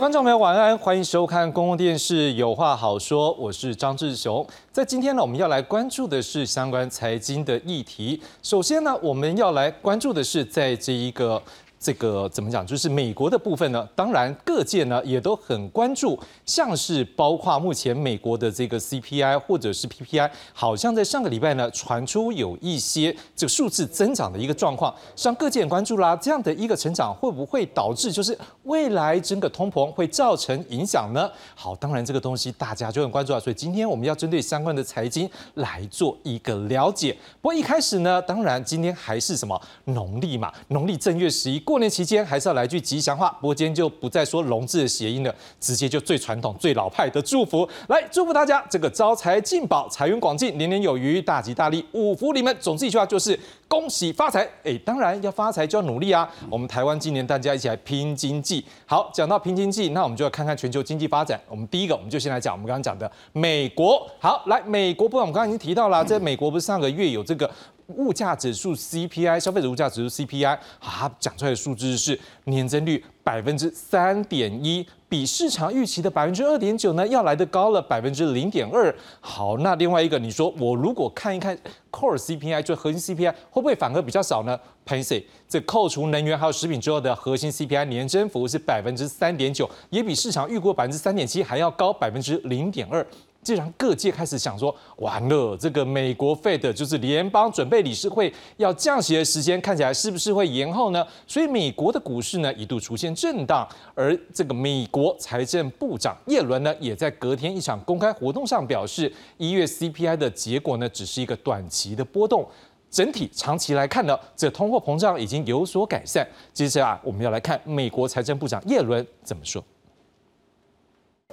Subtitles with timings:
[0.00, 4.44] 观众朋友，晚安，欢迎收看公共电视《有话好说》，我是张志雄。
[4.72, 8.18] 在今天呢，我们要来关注的是相关财经的议题。
[8.42, 11.42] 首先呢，我们要来关注的是在这一个。
[11.80, 12.66] 这个怎么讲？
[12.66, 26.14] 就是美国的部分呢，当然各界呢也都很关注，像是包括目前美国的这个 CPI 或者是 PPI，好像在上个礼拜呢传出有一些这个数字增长的一个状况，让各界很关注啦。
[26.14, 31.30] 这样的一个成长会不会导致就是未来整个通膨会造成影响呢？
[31.54, 33.40] 好，当然这个东西大家就很关注啊。
[33.40, 37.16] 所以今天我们要针对相关的财经来做一个了解。
[37.40, 41.58] 不过一开始呢，当然今天还是什么农历嘛，农历正月十一。
[41.70, 52.56] 过年期间还是要来句吉祥话，不过今天就不再说龙字的谐音了，直接就最传统、最老派的祝福，来祝福大家这个招财进宝、财源广进、年年有余、大吉大利、五福临门。
[52.58, 53.38] 总之一句话就是
[53.70, 54.44] 恭喜发财。
[54.64, 56.28] 哎，当然要发财就要努力啊！
[56.50, 58.64] 我们台湾今年大家一起来拼经济。
[58.84, 61.40] 好，讲到拼经济，那我们就要看看全球经济发展。
[61.48, 64.04] 我们第一个，我们就先来讲我们刚刚讲的美国。
[64.18, 67.48] 好，来美国部分，我们刚刚已经提到了，在美国不是上个月有这个。
[67.96, 78.94] 物价指数 CPI，消费者物价指数 CPI，啊，讲出来的数字是年增率百分之三点一，比市场预期的百分之二点九呢要来的高了百分之零点二。
[79.20, 81.56] 好，那另外一个，你说我如果看一看
[81.90, 93.06] Core CPI，就核心 CPI，会不会反而比较少呢 p a n y 这扣除能源还有食品之后的核心 CPI 年增幅是百分之三点九，也比市场预估百分之三点七还要高百分之零点二。
[93.42, 101.06] 既然各界开始想说，完了，这个美国 Fed 就是联邦准备理事会要降息的时间，看起来是不是会延后呢？
[101.26, 112.46] 所以美国的股市呢一度出现震荡，而这个美国财政部长耶伦呢，也在隔天一场公开活动上表示，一月 CPI 的结果呢，只是一个短期的波动，
[112.90, 116.28] 整体长期来看呢，这通货膨胀已经有所改善。
[116.52, 119.64] 接着啊，我们要来看美国财政部长耶伦怎么说。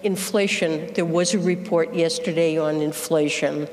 [0.04, 3.68] Inflation, there was a report yesterday on inflation.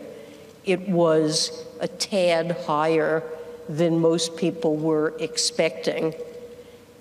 [0.65, 3.23] It was a tad higher
[3.69, 6.15] than most people were expecting.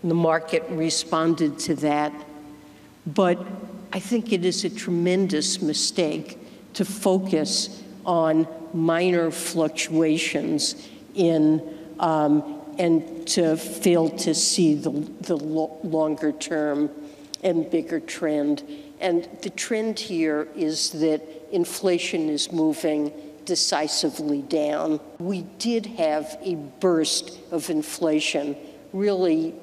[0.04, 2.14] The market responded to that.
[3.06, 3.46] But
[3.94, 6.38] I think it is a tremendous mistake
[6.74, 14.90] to focus on minor fluctuations in um, and to fail to see the,
[15.22, 16.90] the lo- longer term
[17.44, 18.64] and bigger trend.
[19.04, 21.22] And the trend here is that
[21.52, 23.12] inflation is moving
[23.44, 25.02] decisively down.
[25.20, 28.56] We did have a burst of inflation.
[28.94, 29.56] Really,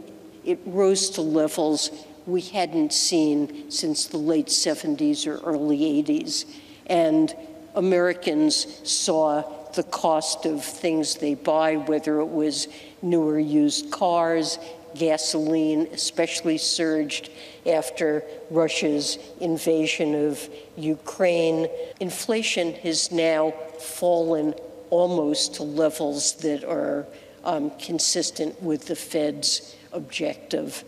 [0.44, 1.90] it rose to levels
[2.26, 6.44] we hadn't seen since the late 70s or early 80s.
[6.86, 7.34] And
[7.74, 12.68] Americans saw the cost of things they buy, whether it was
[13.00, 14.58] newer used cars,
[14.94, 17.30] gasoline especially surged
[17.66, 21.68] after Russia's invasion of Ukraine.
[22.00, 24.54] Inflation has now fallen
[24.90, 27.06] almost to levels that are
[27.44, 30.84] um, consistent with the Fed's objective.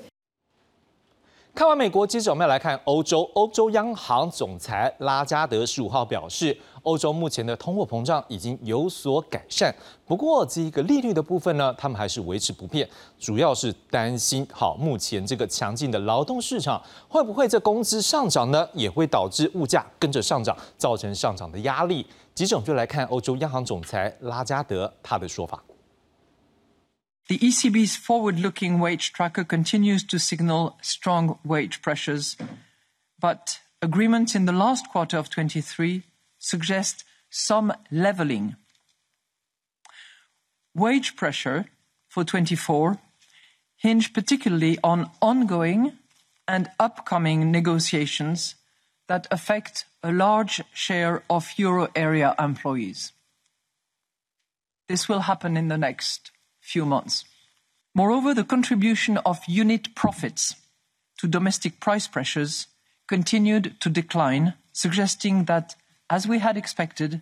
[1.54, 3.30] 看完美国，接着我们要来看欧洲。
[3.34, 9.72] 欧洲央行总裁拉加德十五号表示，欧洲目前的通货膨胀已经有所改善，
[10.06, 22.06] 不过这一个利率的部分呢，他们还是维持不变，主要是担心，好，目前这个强劲的劳动市场会不会这工资上涨呢，也会导致物价跟着上涨，造成上涨的压力。
[22.34, 25.62] 接着我们就来看欧洲央行总裁拉加德他的说法。
[27.32, 32.37] The ECB's forward-looking wage tracker continues to signal strong wage pressures,
[33.19, 36.03] but agreements in the last quarter of 23
[36.38, 38.56] suggest some leveling.
[40.75, 41.65] Wage pressure
[42.06, 42.98] for 24
[43.78, 45.93] hinge particularly on ongoing
[46.46, 48.56] and upcoming negotiations
[49.08, 53.12] that affect a large share of euro area employees.
[54.87, 56.31] This will happen in the next
[56.62, 57.26] few months.
[57.94, 60.55] Moreover, the contribution of unit profits
[61.19, 62.69] to domestic price pressures
[63.06, 65.75] continued to decline, suggesting that,
[66.09, 67.20] as we had expected,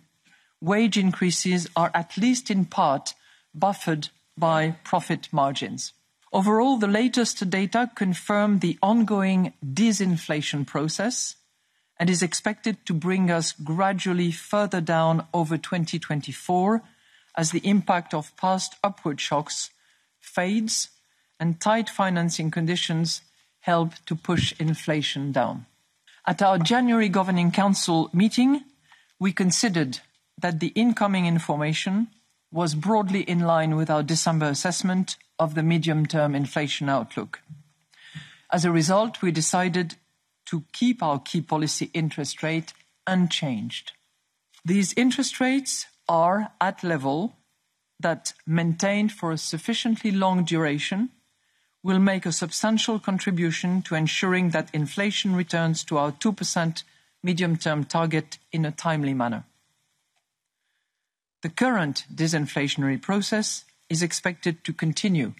[0.61, 3.13] wage increases are at least in part
[3.53, 4.07] buffered
[4.37, 5.91] by profit margins.
[6.31, 11.35] Overall, the latest data confirm the ongoing disinflation process
[11.99, 16.81] and is expected to bring us gradually further down over 2024
[17.35, 19.69] as the impact of past upward shocks
[20.19, 20.89] fades
[21.39, 23.21] and tight financing conditions
[23.61, 25.65] help to push inflation down.
[26.27, 28.61] At our January Governing Council meeting,
[29.19, 29.99] we considered
[30.37, 32.07] that the incoming information
[32.51, 37.41] was broadly in line with our December assessment of the medium term inflation outlook.
[38.51, 39.95] As a result, we decided
[40.45, 42.73] to keep our key policy interest rate
[43.07, 43.93] unchanged.
[44.65, 47.37] These interest rates are at level
[47.97, 51.09] that maintained for a sufficiently long duration
[51.81, 56.83] will make a substantial contribution to ensuring that inflation returns to our 2%
[57.23, 59.45] medium-term target in a timely manner.
[61.43, 65.33] The current disinflationary process is expected to continue,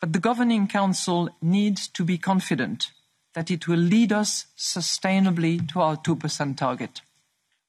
[0.00, 2.92] but the Governing Council needs to be confident
[3.34, 7.00] that it will lead us sustainably to our 2% target.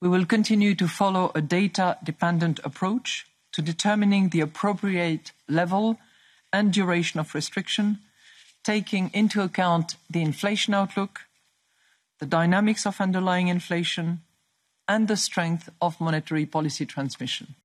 [0.02, 5.98] We will continue to follow a data-dependent approach to determining the appropriate level
[6.52, 8.00] and duration of restriction,
[8.64, 11.22] taking into account the inflation outlook,
[12.20, 14.22] the dynamics of underlying inflation,
[14.88, 17.56] and the strength of monetary policy transmission.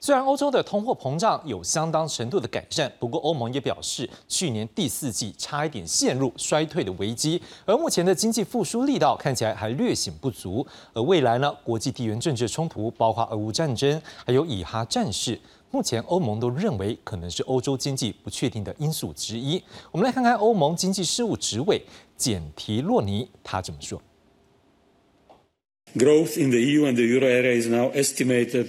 [0.00, 10.64] 虽然欧洲的通货膨胀有相当程度的改善，不过欧盟也表示，去年第四季差一点陷入衰退的危机，而目前的经济复苏力道看起来还略显不足。
[10.92, 15.36] 而未来呢，国际地缘政治冲突，包括俄乌战争，还有以哈战事，
[15.72, 19.60] 目前欧盟都认为可能是欧洲经济不确定的因素之一。
[19.90, 21.82] 我们来看看欧盟经济事务执委
[22.16, 24.00] 简提洛尼他怎么说
[25.96, 28.68] ：Growth in the EU and the euro area is now estimated.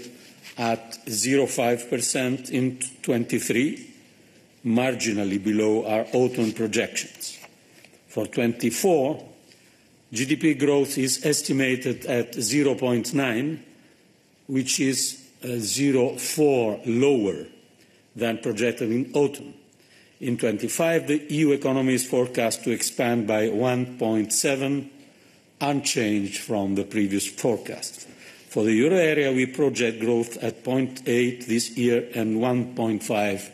[0.60, 3.96] At 0.5% in 23,
[4.66, 7.40] marginally below our autumn projections.
[8.10, 9.26] For 24,
[10.14, 13.60] GDP growth is estimated at 0.9,
[14.48, 17.46] which is uh, 0.4 lower
[18.18, 19.54] than projected in autumn.
[20.20, 24.90] In 25, the EU economy is forecast to expand by 1.7,
[25.62, 28.10] unchanged from the previous forecast.
[28.50, 33.52] For the euro area, we project growth at 0.8 this year and 1.5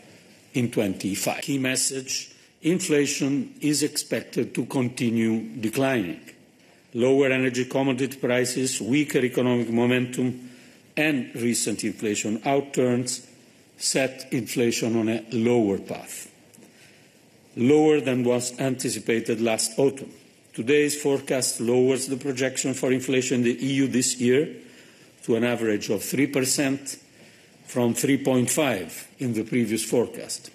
[0.53, 1.41] in 25.
[1.41, 2.31] Key message,
[2.61, 6.21] inflation is expected to continue declining.
[6.93, 10.49] Lower energy commodity prices, weaker economic momentum,
[10.95, 13.27] and recent inflation outturns
[13.75, 16.31] set inflation on a lower path,
[17.57, 20.13] lower than was anticipated last autumn.
[20.53, 24.55] Today's forecast lowers the projection for inflation in the EU this year
[25.25, 26.99] to an average of 3%
[27.65, 30.51] from 3.5 in the previous forecast.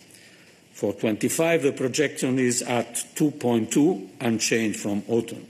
[0.73, 5.47] For 25, the projection is at 2.2, unchanged from autumn.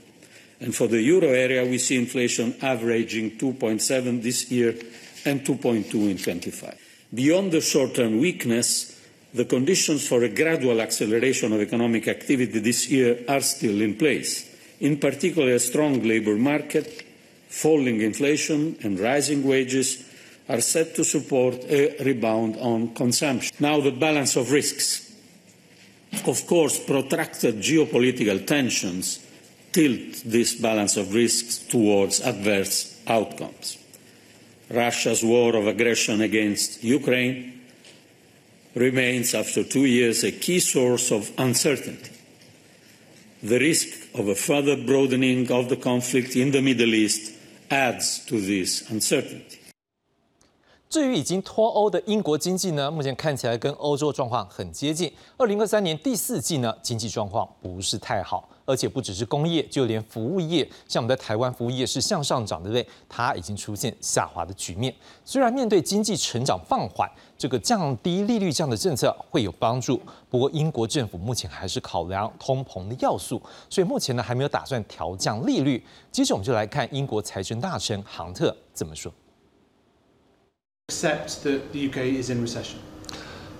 [0.59, 4.75] And for the euro area, we see inflation averaging 2.7 this year
[5.25, 6.79] and 2.2 in 25.
[7.13, 8.99] Beyond the short-term weakness,
[9.33, 14.49] the conditions for a gradual acceleration of economic activity this year are still in place.
[14.79, 17.10] In particular, a strong labour market,
[17.51, 20.09] falling inflation and rising wages
[20.47, 23.53] are set to support a rebound on consumption.
[23.59, 25.13] Now, the balance of risks.
[26.25, 29.19] Of course, protracted geopolitical tensions
[29.71, 33.77] tilt this balance of risks towards adverse outcomes.
[34.69, 37.61] Russia's war of aggression against Ukraine
[38.75, 42.11] remains, after two years, a key source of uncertainty.
[43.43, 47.40] The risk of a further broadening of the conflict in the Middle East
[47.71, 49.57] adds to this uncertainty.
[50.89, 55.11] 至于已经脱欧的英国经济呢，目前看起来跟欧洲状况很接近。
[55.37, 62.87] 二零二三年第四季呢，经济状况不是太好，而且不只是工业，就连服务业，像我们在台湾服务业是向上涨，的对？
[63.09, 64.95] 它已经出现下滑的局面。
[65.25, 75.83] 虽然面对经济成长放缓，这个降低利率这样的政策会有帮助，不过英国政府目前还是考量通膨的要素，所以目前呢还没有打算调降利率。
[76.11, 79.11] 接着我们就来看英国财政大臣杭特怎么说。
[80.91, 82.77] accept that the UK is in recession?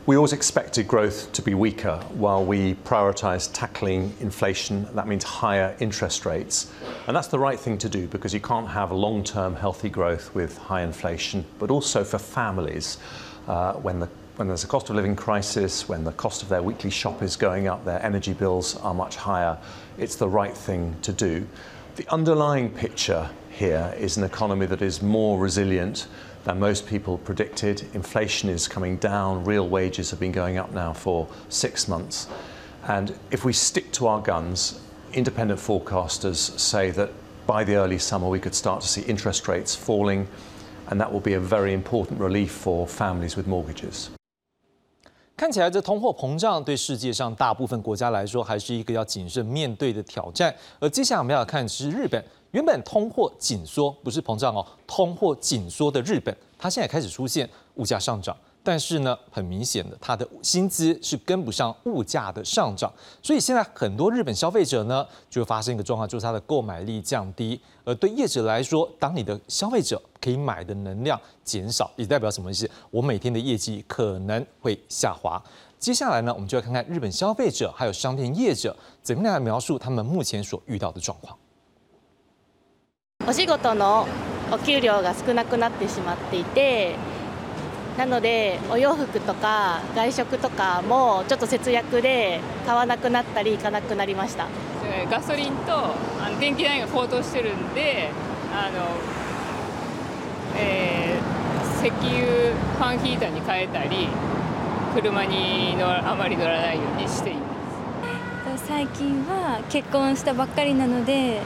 [0.08, 4.88] We always expected growth to be weaker while we prioritise tackling inflation.
[4.96, 6.72] That means higher interest rates.
[7.06, 10.34] And that's the right thing to do because you can't have long term healthy growth
[10.34, 12.98] with high inflation, but also for families
[13.48, 16.64] uh, when the when there's a cost of living crisis, when the cost of their
[16.64, 19.56] weekly shop is going up, their energy bills are much higher,
[20.00, 21.48] it's the right thing to do.
[21.98, 26.08] The underlying picture here is an economy that is more resilient,
[26.45, 27.85] than most people predicted.
[27.93, 32.29] Inflation is coming down, real wages have been going up now for six months.
[32.89, 34.81] And if we stick to our guns,
[35.13, 37.11] independent forecasters say that
[37.47, 40.27] by the early summer we could start to see interest rates falling,
[40.89, 44.11] and that will be a very important relief for families with mortgages.
[45.37, 50.55] 看起来，这通货膨胀对世界上大部分国家来说，还是一个要谨慎面对的挑战。
[50.79, 52.25] 而接下来我们要看是日本。
[52.52, 62.92] 原本通货紧缩不是膨胀哦，通货紧缩的日本，它现在开始出现物价上涨，但是呢，很明显的，它的薪资是跟不上物价的上涨，
[63.24, 67.60] 所以现在很多日本消费者呢，就会发生一个状况，就是它的购买力降低。
[67.86, 72.70] 而对业者来说，当你的消费者可以买的能量减少，也代表什么意思？
[72.90, 75.42] 我每天的业绩可能会下滑。
[75.80, 81.36] 接下来呢，我们就要看看日本消费者还有商店业者怎么样来描述他们目前所遇到的状况。
[83.28, 84.08] お仕事の
[84.52, 86.96] お給料が少なくなってしまっていて
[87.98, 94.48] なのでお洋服とか外食とかもちょっと節約で買わなくなったり行かなくなりました。
[95.10, 98.10] ガソリンとあの電気代が高騰してるんで
[98.54, 98.88] あの、
[100.58, 104.08] えー、石油ファンヒーターに変えたり
[104.94, 108.66] 車に乗あまり乗らないようにしています。
[108.68, 111.40] 最近は結婚したばっかりなので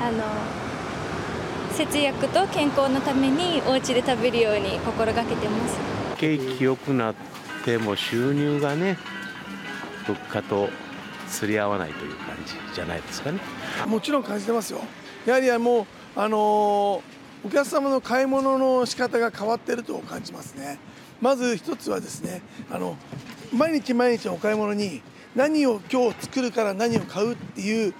[0.00, 0.24] あの
[1.78, 5.78] 節約と健康のためにお家で食べるように心がけてます。
[6.16, 7.14] 景気良くなっ
[7.64, 8.98] ても収入がね
[10.08, 10.70] 物価と
[11.28, 13.38] 釣り合わないという感じじゃないですかね。
[13.86, 14.80] もちろん感じてますよ。
[15.24, 17.02] やはりもうあのお
[17.44, 20.80] 客様の買い物の仕方が変わっていると感じますね。
[21.20, 22.42] まず一つはですね
[22.72, 22.96] あの
[23.54, 25.00] 毎日毎日お買い物に
[25.36, 27.94] 何を今日作るから何を買うっていう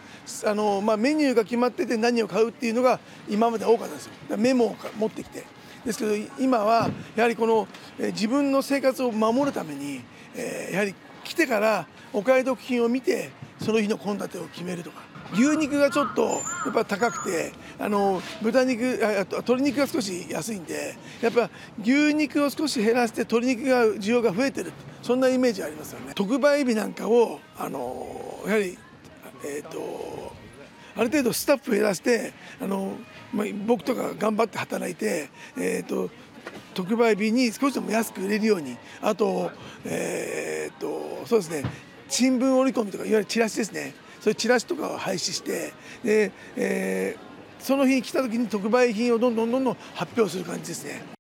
[0.47, 4.37] あの、まあ、メニューが決まってて何を買うっていうのが今まで多かったんですよ。
[4.37, 5.45] メモを持ってきて。
[5.85, 7.69] ですけど今はやはりこの、
[7.99, 10.03] え自分の生活を守るために、
[10.35, 10.95] えー、やはり
[11.25, 13.31] 来てからお買い得品を見て
[13.61, 15.09] その日の献立を決めるとか。
[15.35, 21.51] 牛肉がちょっとやっぱ高くてあの豚肉あ鶏肉が少し安いんでやっぱ
[21.83, 24.73] 牛肉を少し減らして鶏肉が需要が増えてる。
[25.03, 26.13] そんなイメージありますよね。
[26.15, 28.07] 特売日なんかをあの
[28.47, 28.79] やはり
[29.45, 30.33] えーと、
[30.97, 32.97] ある程度スタッフ減らしてあの、
[33.33, 36.11] まあ、僕とか頑張って働いて、えーと、
[36.75, 39.51] 特売日に少しでも安く売れるようにあと,、
[39.85, 41.65] えーと、そうですね
[42.09, 51.18] 新聞折り込みとかいわゆるチラシですねそういうチラシとかを廃止してで、えー、その日来た時に特売品をどんどんどんどん発表する感じですね。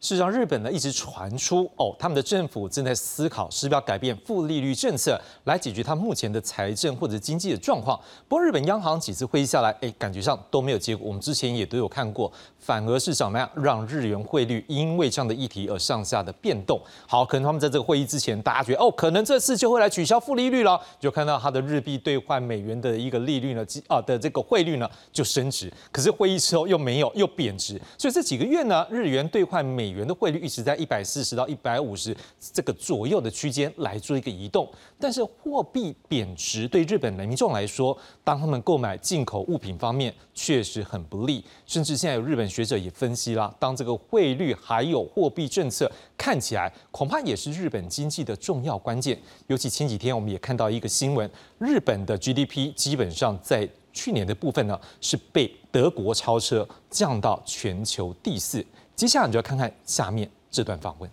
[0.00, 7.98] 事实上，日本呢一直传出哦，他们的政府正在思考是不是要改变负利率政策来解决他目前的财政或者经济的状况。
[8.28, 11.04] 不过，日本央行几次会议下来，哎，感觉上都没有结果。
[11.08, 16.80] 我们之前也都有看过，反而是怎么样让日元汇率因为这样的议题而上下的变动。
[17.08, 25.72] 好，可能他们在这个会议之前，大家觉得哦，可能这次就会来取消负利率了，就看到它的日币兑换美元的一个利率呢，啊的这个汇率呢就升值。
[25.90, 27.80] 可是会议之后又没有，又贬值。
[27.98, 32.14] 所以这几个月呢，日元兑换美美元的汇率一直在一百四十到一百五十
[32.52, 49.18] 这个左右的区间来做一个移动，但是货币贬值对日本民众来说，当他们购买进口物品方面确实很不利，甚至现在有日本学者也分析啦，当这个汇率还有货币政策看起来恐怕也是日本经济的重要关键。
[49.46, 58.62] 尤其前几天我们也看到一个新闻，日本的 GDP 基本上在去年的部分呢是被德国超车，降到全球第四。
[58.98, 61.08] 接下来就要看看下面这段访問。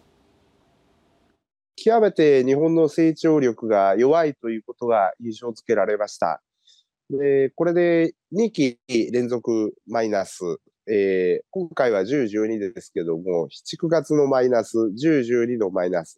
[1.75, 6.41] 極めて日本の成長力が弱いということが印象付けられました。
[7.11, 8.79] でこれで2期
[9.11, 10.41] 連続マイナス、
[10.89, 16.17] えー、今回は10、12ですけども、7、9月のマイナス、10、12のマイナス、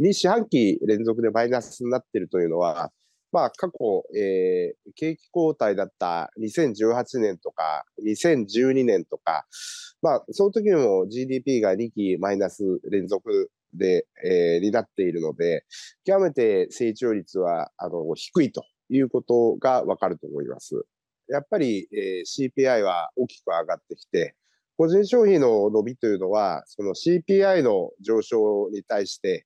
[0.00, 2.90] 2四半期連続でマイナスになっているというのは、
[3.34, 9.44] まあ、過去、えー、景気後退だった2018年とか2012年とか、
[10.02, 12.62] まあ、その時も GDP が2期マイナス
[12.92, 15.64] 連続で、えー、になっているので、
[16.04, 20.84] 極めて成長率はあの低いということがわかると思います。
[21.28, 24.36] やっぱり、えー、CPI は大きく上がってきて、
[24.78, 29.44] 個人消費の伸びというのは、その CPI の上昇に対して、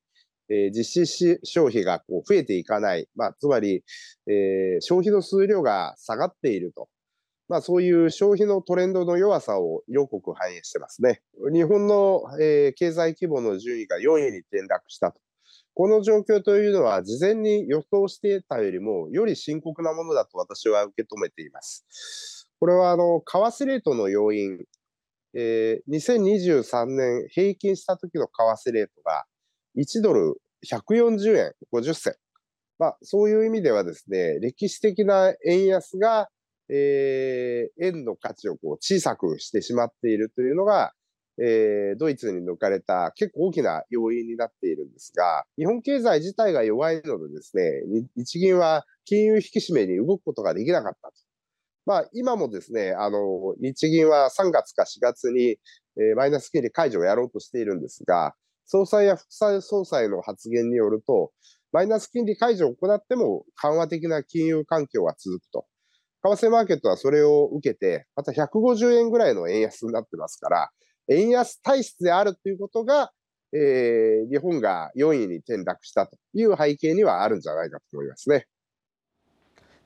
[0.50, 3.82] えー、実施消費がこう増えていかない、まあ、つまり、
[4.26, 6.88] えー、消費の数量が下がっていると
[7.48, 11.22] まあ、そういう消費のトレンドの弱さを色濃く反映してますね。
[11.50, 15.20] 日本の、えー、経済規模の順位が4位に転落したと。
[15.74, 22.50] この状況というのは、事前に予想していたよりも、より深刻なものだと私は受け止めています。
[22.60, 24.58] これは、あの、為替レートの要因、
[25.34, 29.24] えー、2023年平均した時の為替レートが
[29.76, 32.14] 1ドル140円50銭。
[32.78, 36.28] まあ、そういう意味ではですね、歴史的な円安が
[36.70, 40.92] えー、円の価値をこう小さくしてしまっているというのが、
[41.40, 47.72] えー、ドイツに抜かれた結構大きな要因になっているんですが、日本経済自体が弱いのでですね、
[48.16, 51.14] 日銀は金融引き締めに動くことができなかったと
[51.86, 55.56] まあ、今もですね、あの、日銀は3月か4月に、
[55.96, 58.34] えー、マイナス金利解除をやろうとしているんですが、
[58.68, 61.32] 総裁や副総裁の発言によると、
[61.72, 65.66] マイナス金利解除を行っても緩和的な金融環境は続くと。
[66.22, 70.70] 為替マーケットはそれを受けて、また150円ぐらいの円安になってますから、
[71.08, 73.10] 円安体質であるということが、
[73.54, 78.46] えー、日本が4位に転落したという背景にはあるんじゃないかと思いますね。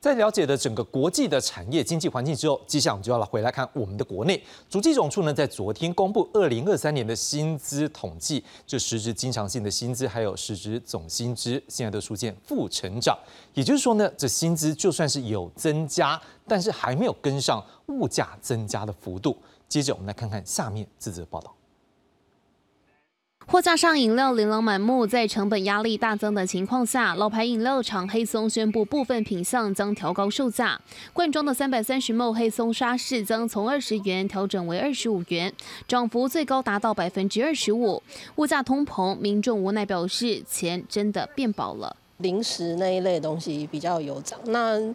[0.03, 4.43] 在了解了整个国际的产业经济环境之后，接下来我们就要来回来看我们的国内。
[4.69, 13.17] 主计总处呢，在昨天公布二零二三年的薪资统计，就实质经常性的薪资还有实质总薪资，现在都出现负成长。
[13.53, 19.37] 也就是说呢，这薪资就算是有增加，但是还没有跟上物价增加的幅度。
[19.69, 21.55] 接着我们来看看下面这则报道。
[23.45, 30.79] 货架上饮料琳琅满目，在成本压力大增的情况下，老牌饮料厂黑松宣布部分品项将调高售价。
[31.11, 35.53] 罐装的三百三十 ml 黑松沙士将从二十元调整为二十五元，
[35.87, 38.01] 涨幅最高达到百分之二十五。
[38.37, 41.95] 物价通膨，民众无奈表示，钱真的变薄了。
[42.17, 44.93] 零食那一类东西比较有涨，那。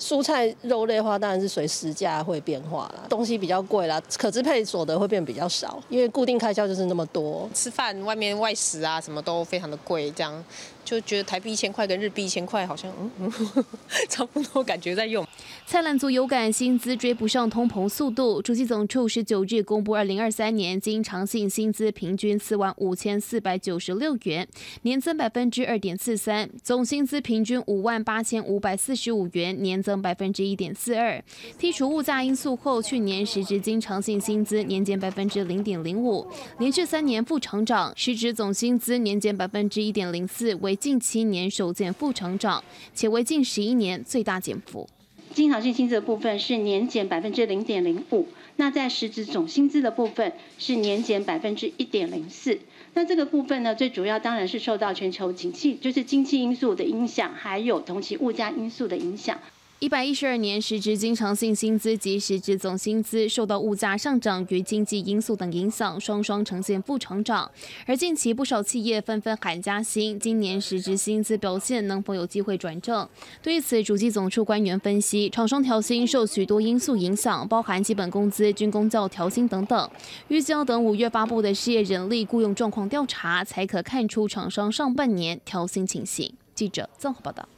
[0.00, 10.44] 蔬菜肉类的话，当然是随时价会变化啦，东西比较贵啦，可支配所得会变比较少，因为固定开销就是那么多，吃饭外面外食啊，什么都非常的贵，这样。
[10.82, 13.64] 就觉得台币一千块跟日币一千块好像嗯嗯
[14.08, 15.24] 差不多，感觉在用。
[15.64, 24.48] 蔡澜族有感薪资追不上通膨速度，主计总处十九日公布二零二三年经常性薪资平均四万五千四百九十六元，
[24.82, 31.22] 年增百分之二点四三，总薪资平均五万八千五百四十五元，年增增百分之一点四二。
[31.58, 36.26] 剔除物价因素后，去年实值经常性薪资年减百分之零点零五，
[36.58, 40.76] 连续三年负成长，实值总薪资年减百分之一点零四，为。
[40.80, 44.88] 近七年首见负成长，且为近十一年最大减幅。
[45.34, 48.26] 经常性薪资的部分是年减百分之零点零五，
[48.56, 52.58] 那在实值总薪资的部分是年减百分之一点零四。
[52.94, 59.38] 那这个部分呢，最主要当然是受到全球景气，就是经济因素的影响，还有同期物价因素的影响。
[59.80, 67.50] 一百一十二年实质经常性薪资及实质总薪资受到物价上涨与经济因素等影响，双双呈现负成长。
[67.86, 73.08] 而近期不少企业纷纷喊加薪，今年实质薪资表现能否有机会转正？
[73.42, 79.90] 对此，主计总处官员分析，厂商调薪受许多因素影响，包含基本工资、军工教调薪等等。
[80.28, 86.34] 预计要等五月发布的失业人力雇佣状况调查，才可看出厂商上半年调薪情形。
[86.54, 87.48] 记者综合报道。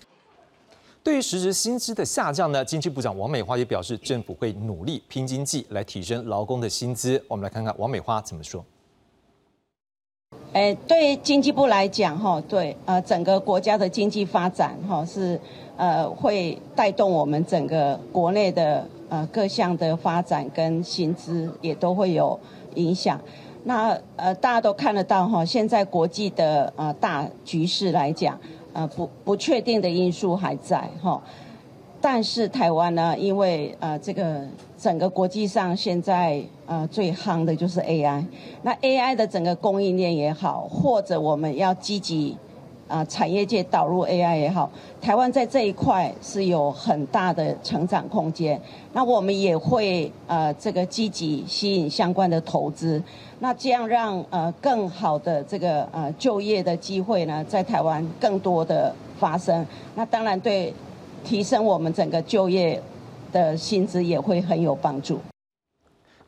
[1.05, 7.21] 对于实质薪资的下降呢，经济部长王美花也表示，政府会努力拼经济来提升劳工的薪资。
[7.27, 8.65] 我们来看看王美花怎么说。
[10.53, 15.41] 诶，对经济部来讲，哈，对，呃，整个国家的经济发展，哈，是
[15.77, 22.38] 呃会带动我们整个国内的呃各项的发展跟薪资也都会有
[22.77, 23.21] 影响。
[23.65, 28.38] 那呃大家都看得到，哈，现在国际的呃大局势来讲。
[28.73, 31.21] 呃，不不确定的因素还在哈，
[32.01, 34.41] 但是台湾呢，因为呃这个
[34.79, 38.25] 整个国际上现在呃最夯的就是 AI，
[38.63, 42.37] 那 AI 的整个供应链也好，或者我们要积极
[42.93, 48.61] 啊产业界导入 AI 也好，台湾在这一块是有很大的成长空间，
[48.93, 53.03] 那我们也会呃这个积极吸引相关的投资。
[53.39, 59.67] 那这样让呃更好的这个呃就业的机会呢，在台湾更多的发生。
[59.95, 60.73] 那当然对
[61.25, 62.81] 提升我们整个就业
[63.33, 65.19] 的薪资也会很有帮助。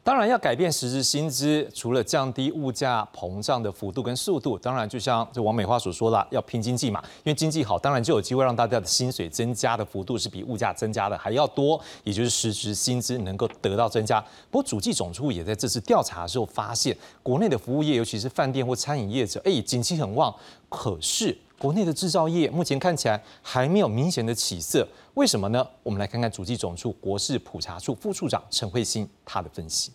[0.05, 7.03] 当然要改变实质薪资，除了降低物价膨胀的幅度跟速度，当然就像这王美花所说的，要拼经济嘛。
[7.25, 14.21] 因为经济好，当然就有机会让大家的薪水增加的幅度是比物价增加的还要多，也就是实质薪资能够得到增加。
[14.51, 20.35] 不过主计总处也在这次调查的时候发现，国内的服务业，尤其是饭店或餐饮业者，哎，景气很旺，
[20.69, 24.87] 可是国内的制造业目前看起来还没有明显的起色。
[25.15, 25.67] 为什么呢？
[25.83, 29.93] 我们来看看主计总处国事普查处副处长陈慧欣他的分析。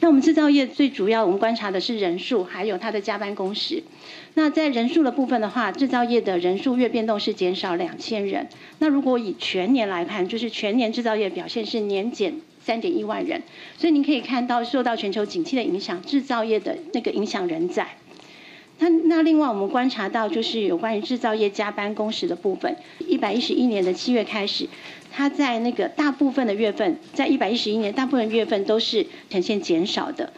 [0.00, 3.82] 那我们制造业最主要，我们观察的是人数，还有它的加班工时。
[4.34, 8.46] 那在人数的部分的话，制造业的人数月变动是减少两千人。
[8.78, 13.42] 那如果以全年来看，就是全年制造业表现是年减三点一万人。
[13.78, 17.88] 所以您可以看到，受到全球景气的影响，制造业的那个影响仍在。
[18.78, 24.68] 那那另外我们观察到，就是有关于制造业加班工时的部分，一百一十一年的七月开始，
[25.10, 30.32] 它在那个大部分的月份，在一百一十一年大部分月份都是呈现减少的。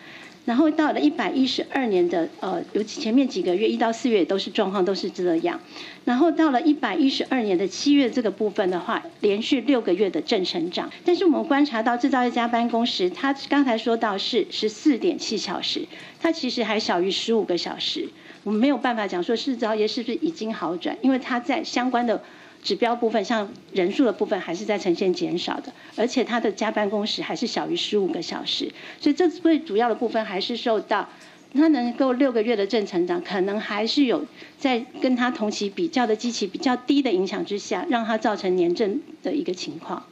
[0.44, 5.60] 然后到了一百一十二年的呃，尤其前面几个月一到四月都是状况都是这样，
[6.06, 10.90] 然后到了一百一十二年的七月这个部分的话，连续六个月的正成长。
[11.04, 15.86] 但是我们观察到制造业加班工时，它刚才说到是十四点七小时，
[16.18, 18.08] 它其实还小于十五个小时。
[18.48, 22.18] 我们没有办法讲说制造业是不是已经好转，因为它在相关的。
[22.60, 28.68] 指标部分，像人数的部分，还是在呈现减少的，而且它的加班工时还是小于十五个小时，
[29.00, 31.08] 所以这最主要的部分还是受到
[31.54, 34.26] 它能够六个月的正成长，可能还是有
[34.58, 40.02] 在跟它同期比较的基期比较低的影响之下，让它造成年正的一个情况。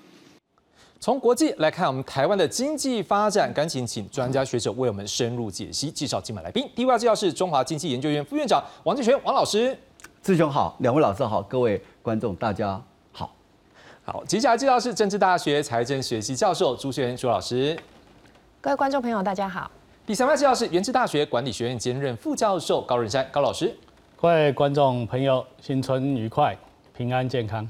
[0.99, 5.91] 从国际来看，我们台湾的经济发展，赶紧请专家学者为我们深入解析。
[5.91, 9.77] 介绍今晚来宾，第一位介绍是中华经济研究院副院长王志全王老师。
[10.23, 11.81] 志雄好，两位老师好，各位。
[12.03, 12.81] 观众大家
[13.13, 13.35] 好，
[14.05, 17.77] 好，接下来介绍是政治大学财政学系教授朱学仁朱老师。
[18.61, 19.71] 各位观众朋友大家好。
[20.07, 23.77] 第三位介绍是原治大学管理学院兼任副教授高仁山高老师。
[24.15, 26.57] 各位观众朋友新春愉快，
[26.97, 27.69] 平安健康。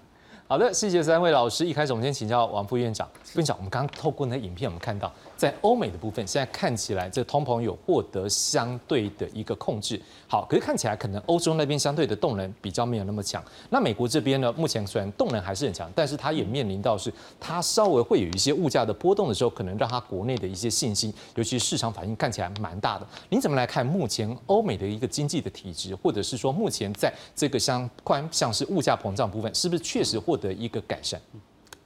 [0.48, 1.66] 好的，谢谢三位老师。
[1.66, 5.12] 一开始我们先请教王副院长，副院长，我们刚刚透过那影片，我们看到。
[5.36, 10.00] 在欧美的部分，现在看起来这通膨有获得相对的一个控制。
[10.26, 13.42] 好，可是看起来可能欧洲那边相对的动能比较没有那么强。
[13.70, 23.06] 那美国这边呢，目前虽然动能还是很强，但是它也面临到是它稍微会有一些物价的波动的时候，可能让它国内的一些信心，尤其是市场反应看起来蛮大的。
[23.28, 31.20] 您怎么来看目前欧美的一个经济的体质，或者是说目前在这个相关像是物价膨胀部分，是不是确实获得一个改善？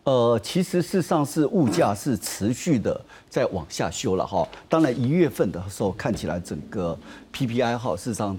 [0.05, 4.49] 呃，其实事实上是物价是持续的在往下修了哈。
[4.69, 6.99] 当然一月份的时候看起来整个
[7.33, 8.37] PPI 哈，事实上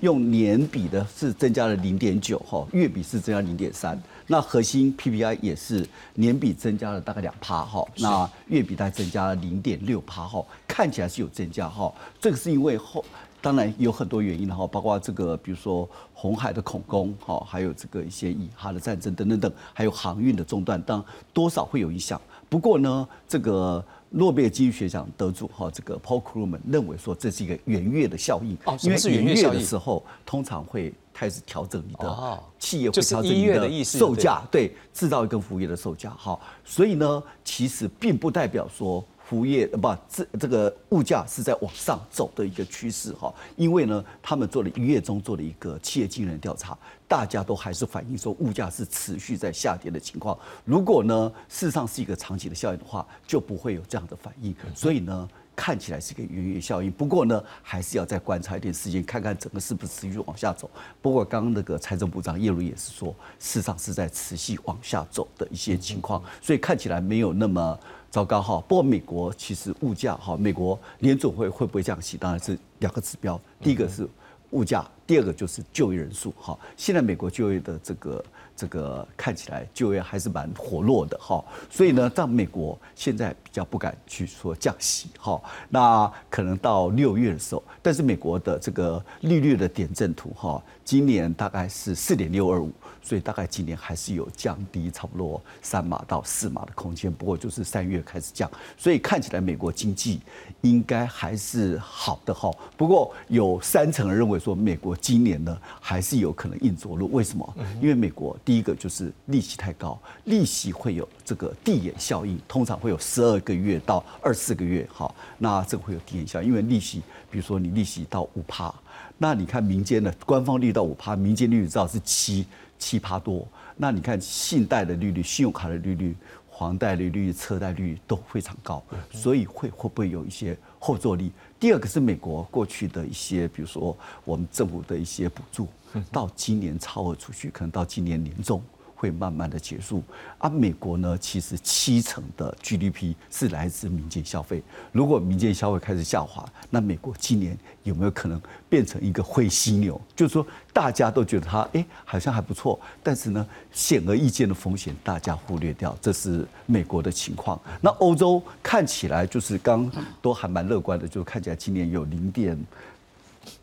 [0.00, 4.00] 用年比的是增加了零点九哈，月比是增加零点三。
[4.26, 11.92] 那核心 PPI 也是年比增加了大概两趴哈，那月比大概增加了零点六趴哈，看起来是有增加哈。
[12.18, 13.04] 这个是因为后。
[13.42, 22.18] 当然有很多原因哈，包括这个，比如说红海的恐攻哈，还有这个一些以哈的战争等等等，还有航运的中断，当然多少会有影响。
[22.48, 39.04] 不过呢，这个诺贝尔经济学奖得主哈，这个 Paul Krugman 认为说这是一个圆月的效应，因为圆月的时候通常会开始调整你的企业会调整你的售价，对制造跟服务业的售价哈，所以呢，其实并不代表说。
[39.32, 46.76] 服务业不，这这个物价是在往上走的一个趋势哈，因为呢，他们做了一月中做了一个企业经营调查，
[47.08, 50.38] 大家都还是反映说物价是持续在下跌的情况。
[50.66, 54.54] 如果呢，事实上是一个长期的效应的话，就不会有这样的反应。
[54.74, 56.92] 所以呢，看起来是一个圆月效应。
[56.92, 60.70] 不过呢，还是要再观察一点时间，看看整个是不是持续往下走。
[61.00, 67.80] 不过刚刚那个财政部长叶如也是说，事实上是在持续往下走的一些情况，所以看起来没有那么。
[68.12, 68.62] 糟糕哈！
[68.68, 73.40] 不过美国其实物价哈，美国联总会会不会降息，当然是两个指标。
[73.58, 74.06] 第一个是
[74.50, 76.56] 物价，第二个就是就业人数哈。
[76.76, 78.22] 现在美国就业的这个
[78.62, 85.42] 这个看起来就业还是蛮活络的哈，所以呢，在美国现在比较不敢去说降息哈。
[85.68, 92.70] 那可能到六月的时候，但是美国的这个利率的点阵图哈，今年大概是四点六二五。
[93.04, 98.48] 所以大概今年还是有降低差不多三码到四码的空间，不过就是三月开始降，
[98.78, 100.20] 所以看起来美国经济
[100.60, 102.48] 应该还是好的哈。
[102.76, 107.56] 不过有三成人认为说美国今年呢还是有可能硬着陆，为什么？
[107.80, 118.70] 因为美国第一个就是利息太高，利息会有这个递延效应，通常会有十二个月到二四个月哈，那这个会有递延效应，因为利息比如说你利息到五趴，
[119.16, 122.46] 那你看民间的官方利率到五趴，民间利率至少是七。
[122.78, 126.16] 七趴多，那你看信贷的利率、信用卡的利率、
[126.58, 131.30] 房贷利率、车贷利率都非常高，所以会会不会有一些后坐力？
[131.60, 135.68] 第二个是美国过去的一些，比如说我们政府的一些补助，
[136.10, 138.62] 到今年超额储蓄，可能到今年年中。
[138.94, 140.00] 会慢慢的结束，
[140.38, 144.62] 而美国呢，其实七成的 GDP 是来自民间消费。
[144.92, 150.00] 如果民间消费开始下滑，那美国今年有没有可能变成一个灰犀牛？
[150.14, 157.60] 就是说，大家都觉得它哎好像还不错，但是呢，显而易见的风险大家忽略掉，这是美国的情况。
[157.80, 162.56] 那欧洲看起来就是刚都还蛮乐观的，就看起来今年有零点。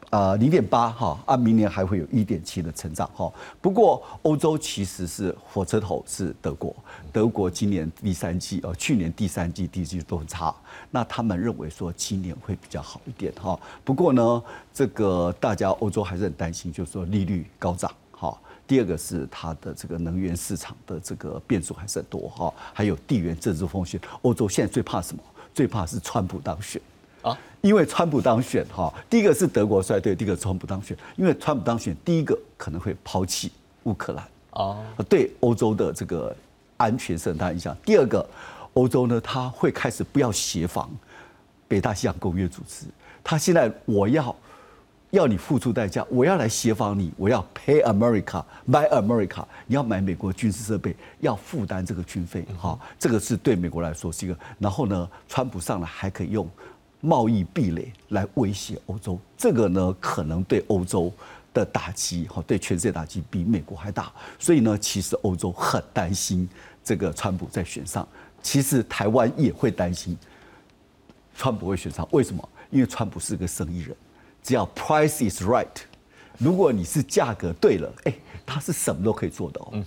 [0.10, 3.32] 啊，零点八哈，啊，明年还会有一点七的成长哈。
[3.62, 6.76] 不过欧洲其实是火车头是德国，
[7.14, 10.54] 德国今年第三季呃，去年第三季、第四季都很差，
[10.90, 13.60] 那他们认为说今年会比较好一点哈。
[13.84, 14.44] 不过呢，
[14.74, 18.36] 这个大家欧洲还是很担心，就是说利率高涨哈。
[18.66, 24.00] 第二个是它的这个能源市场的这个变数还是很多哈，还有地缘政治风险。
[24.24, 25.22] 欧洲现在最怕什么？
[25.54, 26.82] 最怕是川普当选。
[27.60, 33.52] 啊，因为川普当选哈，第一个是德国衰退，第二个川普当选，因为川普当选，第一个可能会抛弃
[33.84, 36.36] 乌克兰啊，对欧洲的这个
[36.78, 37.76] 安全是很大影响。
[37.86, 38.28] 第二个，
[38.74, 40.90] 欧洲呢，他会开始不要协防
[41.68, 42.86] 北大西洋公约组织，
[43.24, 44.36] 他现在我要。
[45.12, 54.38] 要你付出代价，我要来协防你，我要 pay America buy America，你要买美国军事设备，要负担这个军费，哈，这个是对美国来说是一个。
[54.60, 56.48] 然后呢，川普上来还可以用
[57.02, 61.12] 贸易壁垒来威胁欧洲，这个呢可能对欧洲
[61.54, 64.12] 的打击，哈，对全世界打击比美国还大。
[64.38, 66.48] 所以呢，其实欧洲很担心
[66.84, 68.08] 这个川普在选上，
[68.42, 70.18] 其实台湾也会担心
[71.36, 72.08] 川普会选上。
[72.12, 72.50] 为什么？
[72.70, 73.96] 因为川普是个生意人。
[74.44, 75.68] 只要 price is right，
[76.38, 78.14] 如果你是价格对了，哎，
[78.46, 79.84] 他是什么都可以做的哦。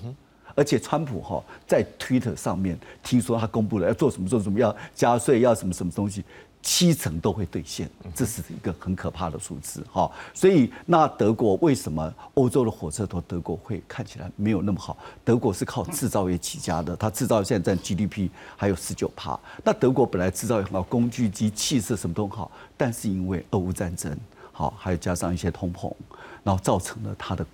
[0.55, 6.23] 而且川普哈在 Twitter 上面听说他公布了要做什么做什么，要加税，要什么什么东西，
[6.63, 10.11] 七成都会兑现，这是一个很可怕的数字哈。
[10.33, 14.97] 所以那德国为什么欧洲的火车头德国会看起来没有那么好？
[15.25, 19.39] 德国是靠制造业起家的，它制造业现在占 GDP 还有十九趴。
[19.65, 24.17] 那德国本来制造业很好，工具机、汽车什么都好，但是因为俄乌战争。
[24.55, 25.91] 好，还有加上一些通膨，
[26.45, 27.45] 然后造成了它的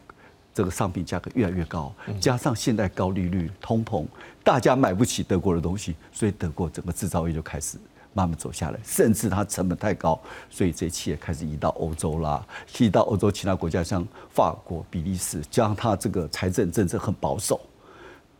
[0.52, 4.04] 这个商品价格越来越高，加上现在高利率、通膨，
[4.42, 7.78] 大家买不起德国的东西，所以德国整个制造业就开始
[8.18, 12.44] 慢慢走下来，甚至它成本太高，所以这企业开始移到欧洲啦，
[12.80, 17.60] 移到欧洲其他国家，像法国、比利时，加上它这个财政政策很保守，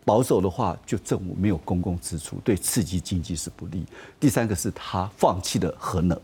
[0.05, 3.87] 保守的话就政府没有公共支出，对刺激经济是不利。
[4.19, 6.21] 第三个是它放弃了核能。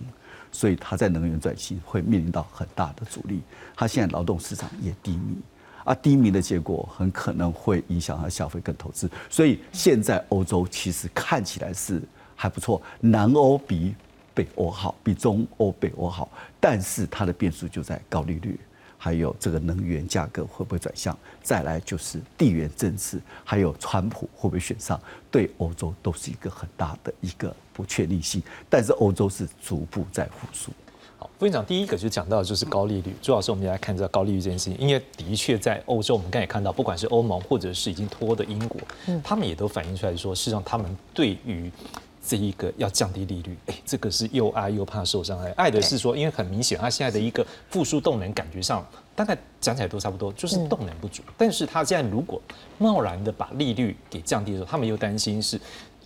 [0.56, 3.40] 所以它在能源转型会面临到很大的阻力，
[3.74, 5.36] 它现在劳动市场也低迷，
[5.82, 9.10] 啊，低迷的结果很可能会影响他消费跟投资。
[9.28, 12.00] 所以现在欧洲其实看起来是
[12.34, 13.94] 还不错，南欧比
[14.34, 16.28] 北欧好，比中欧、北欧好，
[16.60, 18.58] 但是它的变数就在高利率。
[18.96, 21.14] 还有这个能源价格会不会转向？
[21.42, 24.98] 再来就是地缘政治，还有川普会不会选上？
[25.30, 28.42] 对欧洲都是一个很大的一个不确定性。
[28.70, 30.72] 但是欧洲是逐步在复苏。
[31.18, 38.80] 好，副院长第一个就讲到就是高利率，朱老师我们来看这个高利率这件事情，因为的确在欧洲，我们刚才看到，不管是欧盟或者是已经脱的英国，
[39.22, 41.70] 他们也都反映出来说，事实上他们对于
[42.26, 45.50] 这一个要降低利率，哎，这个是又爱又怕受伤害。
[45.52, 51.22] 爱的是说，因为很明显，他现在的一个复苏动能，感觉上大概讲起来都差不多，就是动能不足。
[51.36, 52.40] 但是他现在如果
[52.78, 55.60] 贸然的把利率给降低的时候，他们又担心是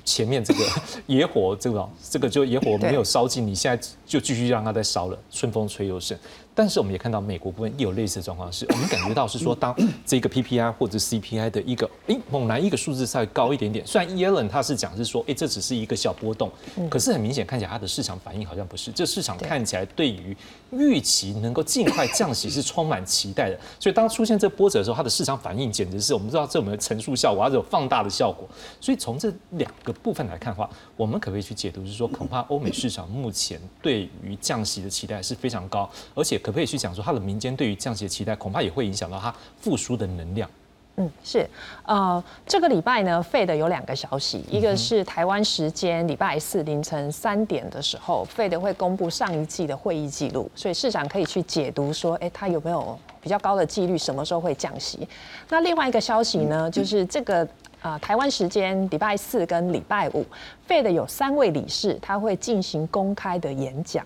[0.05, 0.65] 前面这个
[1.07, 6.19] 野火，这个这个就野火没有烧尽，你现在就继续让它再烧了，春风吹又生。
[6.59, 9.73] 但是我们也看到美国部分也有类似的状况，是 我们感觉到是说，当
[10.05, 16.51] 这个 PPI 或者 CPI 的一个诶猛然一个数字稍微高一点点，虽然 Yellen 他是讲是说，诶这只是一个小波动，
[16.90, 20.37] 可是很明显看起来它的市场反应好像不是，这市场看起来对于
[20.73, 28.49] 预期能够尽快降息是充满期待的，所以当出现这波折的时候，它的市场反应简直是我们知道这有没有乘数效果，它有放大的效果，
[28.81, 30.68] 所以从这两个部分来看的话，
[30.99, 36.37] 我们可不可以去解读是说，恐怕欧美市场目前对于降息的期待是非常高，而且。
[36.49, 40.49] 可不可以去讲说，它的民间对于降息的期待，恐怕也会影响到它复苏的能量。
[40.97, 41.47] 嗯，是，
[41.85, 55.07] 呃，这个礼拜呢，费的有两个消息，一个是台湾时间礼拜四凌晨三点的时候，费的会公布上一季的会议记录，所以市场可以去解读说，哎，它有没有比较高的几率什么时候会降息？
[55.51, 57.47] 那另外一个消息呢，就是这个
[57.81, 60.25] 啊，台湾时间礼拜四跟礼拜五
[60.69, 64.05] ，，Fed 有三位理事，他会进行公开的演讲。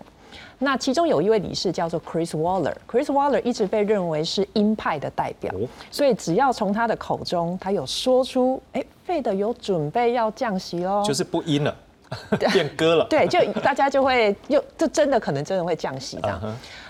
[0.59, 5.53] 那其中有一位理事叫做 Chris Waller，Chris Waller 一直被认为是鹰派的代表，
[5.91, 11.75] 所以只要从他的口中，他有说出，哎，Fed 有准备要降息哦，就是不鹰了，
[12.51, 16.41] 变鸽了，对，就大家就会又就真的可能真的会降息这样。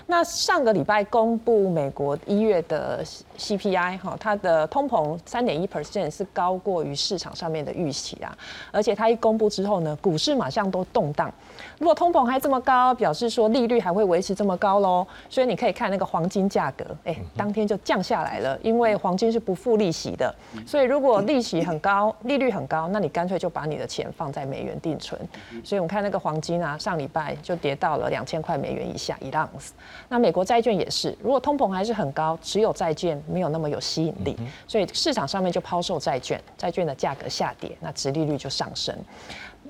[0.06, 3.04] 那上个礼拜公布美国一月的
[3.38, 8.36] CPI 哈，它的通膨三点一 percent 是高过于市场上面的预期啊，
[8.70, 11.32] 而且它一公布之后呢，股市马上都动荡。
[11.84, 20.34] 如果通膨还这么高，表示说利率还会维持这么高喽，所以你可以看那个黄金价格，哎，当天就降下来了，因为黄金是不付利息的，
[20.66, 25.20] 所以如果利息很高，利率很高，那你干脆就把你的钱放在美元定存。
[25.62, 29.74] 所以我们看那个黄金啊，上礼拜就跌到了两千块美元以下一盎司。
[30.08, 34.34] 那美国债券也是，如果通膨还是很高，持有债券没有那么有吸引力，
[34.66, 38.96] 所以市场上面就抛售债券，债券的价格下跌，那殖利率就上升。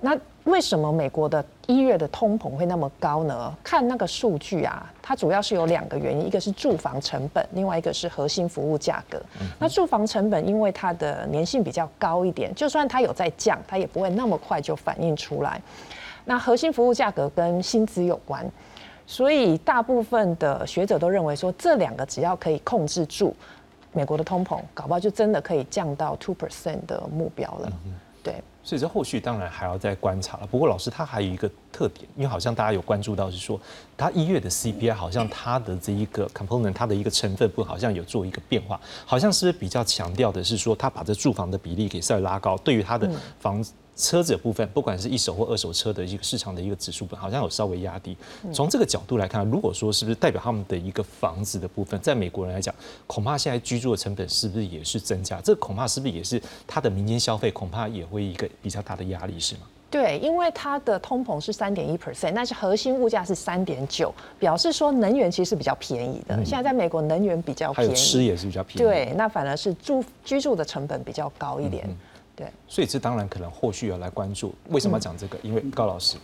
[0.04, 0.14] 那
[0.44, 3.56] 为什么美国的一月的通膨会那么高呢？
[3.64, 9.18] 看那个数据啊，它主要是有两个原因，一个是住房成本，另外一个是核心服务价格。
[9.58, 15.58] 那住房成本因为它的粘性比较高一点，就算它有在降，它也不会那么快就反映出来。
[16.26, 18.46] 那核心服务价格跟薪资有关，
[19.06, 23.34] 所以大部分的学者都认为说，这两个只要可以控制住
[23.94, 27.72] 美国的通膨，搞不好就真的可以降到 two percent 的目标了。
[28.22, 28.34] 对。
[28.64, 30.46] 所以这后续当然还要再观察了。
[30.46, 33.60] 不过老师他还有一个特点，因为好像大家有关注到是说，
[33.96, 43.72] 他一月的 CPI 好像它的这一个 component，它的一个成分部好像有做一个变化，好像是比较强调的是说，他把这住房的比例给稍微拉高，对于他的房子。
[43.96, 48.16] 车子的部分，不管是一手或二手车的一个市场的一个指数，好像有稍微压低。
[48.52, 52.74] 从这个角度来看，如果说是不是代表他们的一个房子的部分，在美国人来讲，
[53.06, 55.40] 恐怕现在居住的成本是不是也是增加？
[55.40, 59.62] 这恐怕是不是也是他的民间消费恐怕也会一个比较大的压力，是吗？
[59.90, 66.34] 对，因为它的通膨是三点一 percent，但是核心物价是三点九，表示说能源其实是比较便宜的。
[66.44, 68.78] 现在在美国能源比较便宜，吃也是比较便宜。
[68.78, 71.88] 对，那反而是住居住的成本比较高一点。
[72.36, 74.52] 对，所以这当然可能后续要来关注。
[74.70, 75.38] 为什么要讲这个？
[75.42, 76.16] 因为高老师，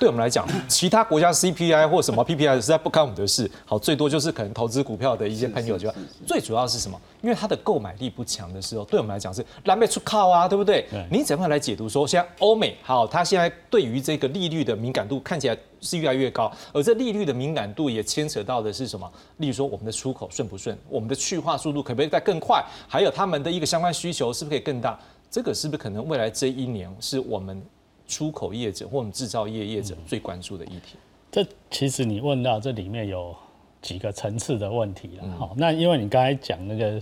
[0.00, 3.50] 对我们来讲，其他国家 CPI 或什么 PPI 实在不干我们的事。
[3.66, 5.92] 好，最多就是可能投资股票的一些朋友就
[6.26, 6.98] 最主要是什么？
[7.20, 10.86] 因为它的购买力不强的时候，对我们来讲是南北出靠啊，对不对？
[11.10, 19.10] 你怎么来解读说，现在欧美好，它现在对于这个利率的敏感度看起来是越来越高，而这利率的敏感度也牵扯到的是什么？
[19.36, 20.74] 例如说我们的出口顺不顺？
[20.88, 22.64] 我们的去化速度可不可以再更快？
[22.88, 24.98] 还有他们的一个相关需求是不是可以更大？
[25.30, 27.62] 这个是不是可能未来这一年是我们
[28.06, 30.96] 出口业者或我们制造业业者最关注的议题？
[31.30, 33.36] 这其实你问到这里面有
[33.82, 35.28] 几个层次的问题了。
[35.38, 37.00] 好，那因为你刚才讲那个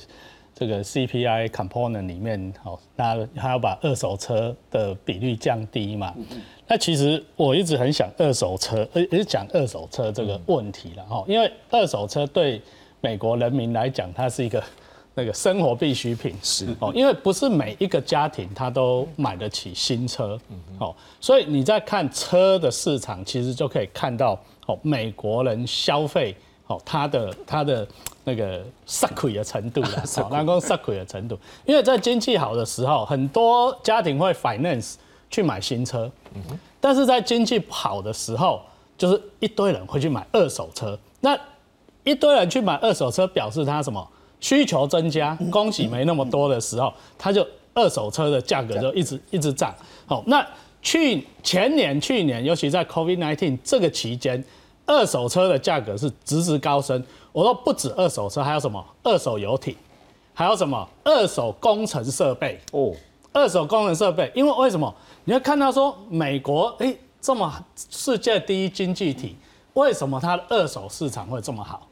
[0.53, 6.13] 这个 CPI component 里面，好，那他要把二手车的比率降低嘛？
[6.67, 11.05] 那其实我一直很想二手车，而，也是讲二手车这个问题了。
[11.05, 12.61] 哈，因为二手车对
[13.01, 14.61] 美国人民来讲，它是一个。
[15.19, 20.39] 那个生活必需品是哦，因为不是每一个家庭他都买得起新车，
[20.79, 27.89] 哦，所以你在看车的市场，其实就可以看到哦，美国人消费哦，他的他的
[28.25, 34.97] 那个撒亏的程度了， 哦，那个撒亏的程度，因为在经济好的时候，很多家庭会 finance
[35.31, 36.13] 去买新车，
[36.79, 38.61] 但是在经济不好的时候，
[38.99, 41.35] 就是一堆人会去买二手车，那
[42.05, 44.07] 一堆人去买二手车，表示他什么？
[44.41, 49.75] 需求增加，供给没那么多的时候，它就二手车的价格就一直一直涨。
[50.07, 50.47] 好，那
[50.83, 54.43] 去前年、去年，尤其在 COVID-19 这个期间，
[54.87, 57.03] 二手车的价格是直直高升。
[57.33, 59.75] 我说不止二手车，还有什么二手游艇，
[60.33, 62.93] 还有什么二手工程设备哦，
[63.33, 64.31] 二手工程设备。
[64.35, 64.95] 因为为什么？
[65.25, 67.53] 你会看到说美国哎这么
[67.91, 69.37] 世界第一经济体，
[69.75, 71.89] 为什么它的二手市场会这么好？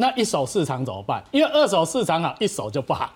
[0.00, 1.20] 那一手市场怎么办？
[1.32, 3.12] 因为二手市场好，一手就不好，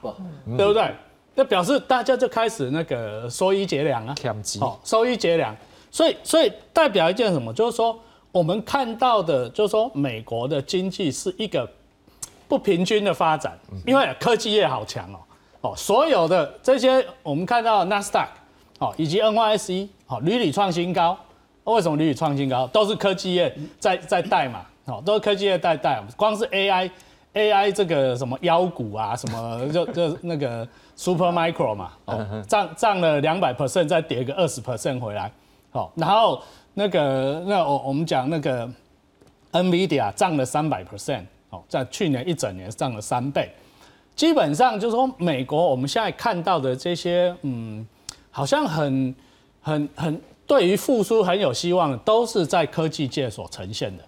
[0.57, 0.92] 对不对？
[1.37, 4.14] 那表示大家就开始那个收益节粮啊，
[4.59, 5.57] 好，收益节粮。
[5.92, 7.55] 所以，所以代表一件什么？
[7.55, 7.97] 就是说，
[8.33, 11.71] 我们看到的，就是说，美国的经济是一个
[12.49, 15.18] 不平均的发展，因为科技业好强哦，
[15.61, 21.16] 哦，所有的这些我们看到纳斯达克，哦，以及 NYSE，哦，屡屡创新高。
[21.62, 22.66] 为什么屡屡创新高？
[22.66, 24.66] 都是科技业在在带嘛。
[24.85, 30.66] 好，都是科技业代代，光是 AI，AI 这个什么妖股啊，什么 就就那个
[30.97, 35.31] Super Micro 嘛，哦，涨涨了两百 percent，再跌个二十 percent 回来，
[35.71, 36.42] 好，然后
[36.75, 38.68] 那个那我我们讲那个
[39.53, 43.51] NVIDIA 涨了三百 percent，哦，在去年一整年涨了三倍，
[44.16, 47.87] 基本上就是说美国我们现在看到的这些，嗯，
[48.33, 49.14] 好像很
[49.61, 54.03] 很很对于复苏很有希望，都是在科技界所呈现的。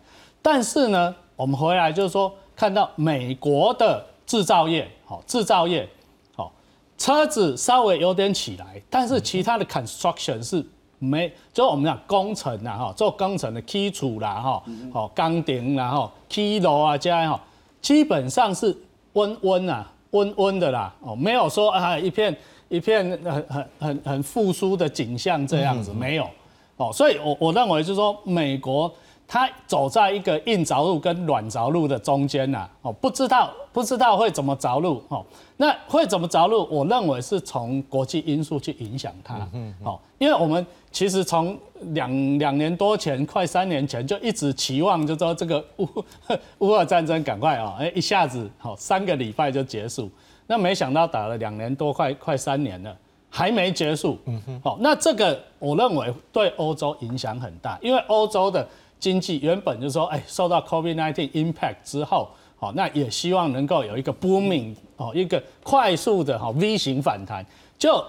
[0.47, 5.89] 但是呢，我们回来就是说，看到美国的制造业，好，制造业，
[6.37, 6.53] 好，
[6.99, 10.63] 车子稍微有点起来，但是其他的 construction 是
[10.99, 17.41] 没，就我们讲工程啊，哈，做工程的基础啦，哈，好，钢钉啦，哈，基楼啊，这样哈，
[17.81, 18.77] 基本上是
[19.15, 22.37] 温温啊，温温的啦，哦，没有说啊一片
[22.69, 26.29] 一片很很很很复苏的景象这样子，没有，
[26.77, 28.93] 哦，所以我我认为就是说美国。
[29.27, 35.25] 它走在一个硬着陆跟软着陆的中间呐，哦，不知道不知道会怎么着陆哦，
[35.57, 36.69] 那会怎么着陆？
[36.71, 39.37] 我认为是从国际因素去影响它，
[39.83, 41.59] 哦，因为我们其实从
[41.95, 45.89] 两两年多前，快三年前就一直期望，就说这个乌
[46.59, 50.11] 乌俄战争赶快啊，哎，一下子好三个礼拜就结束，
[50.47, 52.95] 那没想到打了两年多，快快三年了，
[53.31, 58.69] 还没结束，嗯哼，好，那这个我认为对欧洲影响很大，因为欧洲的。
[59.05, 62.27] 经济原本就是说，哎，受到 COVID-19 impact 之后，
[62.57, 67.45] 好，那也希望能够有一个 booming 哦，一个快速的哈 V 型反弹，
[67.79, 68.03] 就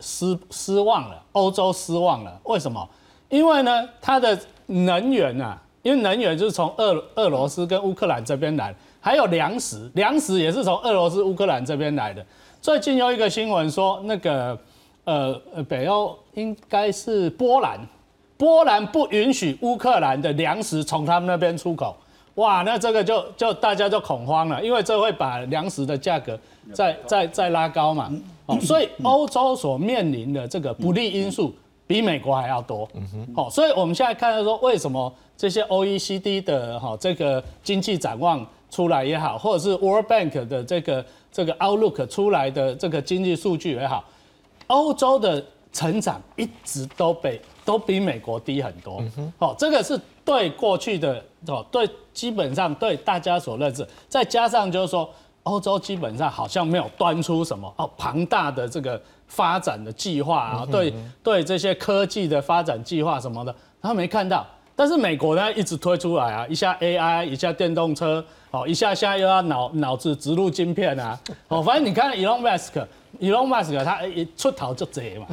[0.00, 2.40] 失失望了，欧洲失望了。
[2.42, 2.88] 为什么？
[3.28, 4.36] 因为呢，它的
[4.66, 12.26] 能源啊，因为能源就是从俄俄罗斯跟乌克兰这边来，还有粮食，粮食也是从俄罗斯、乌克兰这边来的。
[12.60, 14.58] 最近有一个新闻说，那个
[15.04, 17.78] 呃呃，北欧应该是波兰，
[18.42, 21.96] 波兰不允许乌克兰的粮食从他们那边出口。
[22.34, 26.36] 哇，那这个就就大家就恐慌了，因为这会把粮食的价格
[26.72, 28.10] 再再再拉高嘛。
[28.46, 31.54] 哦，所以欧洲所面临的这个不利因素
[31.86, 32.88] 比美国还要多。
[32.94, 33.32] 嗯哼。
[33.32, 44.02] 好，所以我们现在看到说，为什么这些 OECD 的哈这个经济展望出来也好，或者是 World Bank 的这个这个 Outlook 出来的这个经济数据也好，
[44.66, 48.98] 欧洲的成长一直都比都比美国低很多。
[49.00, 49.32] 嗯哼。
[49.38, 51.88] 好，这个是对过去的哦对。
[52.12, 55.08] 基本上对大家所认知，再加上就是说，
[55.44, 60.92] 欧洲基本上好像没有端出什么哦庞大的这个发展的计划啊，对
[61.22, 64.46] 对这些科技的发展计划什么的，他没看到。
[64.76, 72.86] 但是美国呢一直推出来啊，一下 AI，一下电动车，哦，一下现在又要脑脑子植入晶片啊，哦，反正你看 Elon Musk。
[73.20, 75.26] Elon Musk 他一出逃就贼嘛，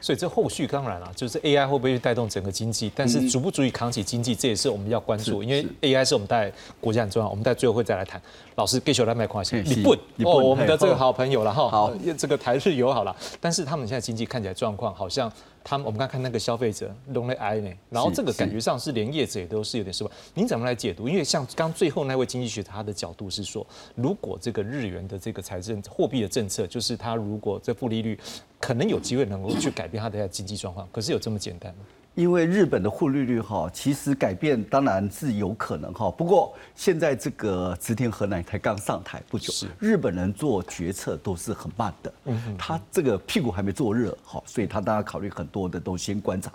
[0.00, 5.42] 所以这后续当然了，就是 AI 会不会带动整个经济，但是足不足以扛起经济，这也是我们要关注。
[5.42, 8.20] 因为 AI 是我们在国家很重要，我们在最后会再来谈。
[8.54, 9.92] 老师给小来买关系，你不
[10.24, 15.30] 哦，我们的这个好朋友了哈，好，这个台日友好了，但是他们现在经济看起来状况好像。
[15.64, 20.12] 他们我们刚看那个消费者 lonely eye 呢，然后这个感觉上是连业者也都是有点失望。
[20.34, 21.08] 您怎么来解读？
[21.08, 28.18] 因为像刚最后那位经济学他的角度是说，如果这个日元的这个财政货币的政策，就是他如果这负利率，
[28.60, 31.80] 可能有机会能够去改变他的经济状况，可是有这么简单吗？
[32.14, 36.08] 因为日本的汇率哈，其实改变当然是有可能哈。
[36.12, 42.14] 不过现在这个植田和男才刚上台不久，日本人做决策都是很慢的。
[42.26, 46.52] 嗯他这个屁股还没坐热哈，所以他当然考虑很多的都先观察。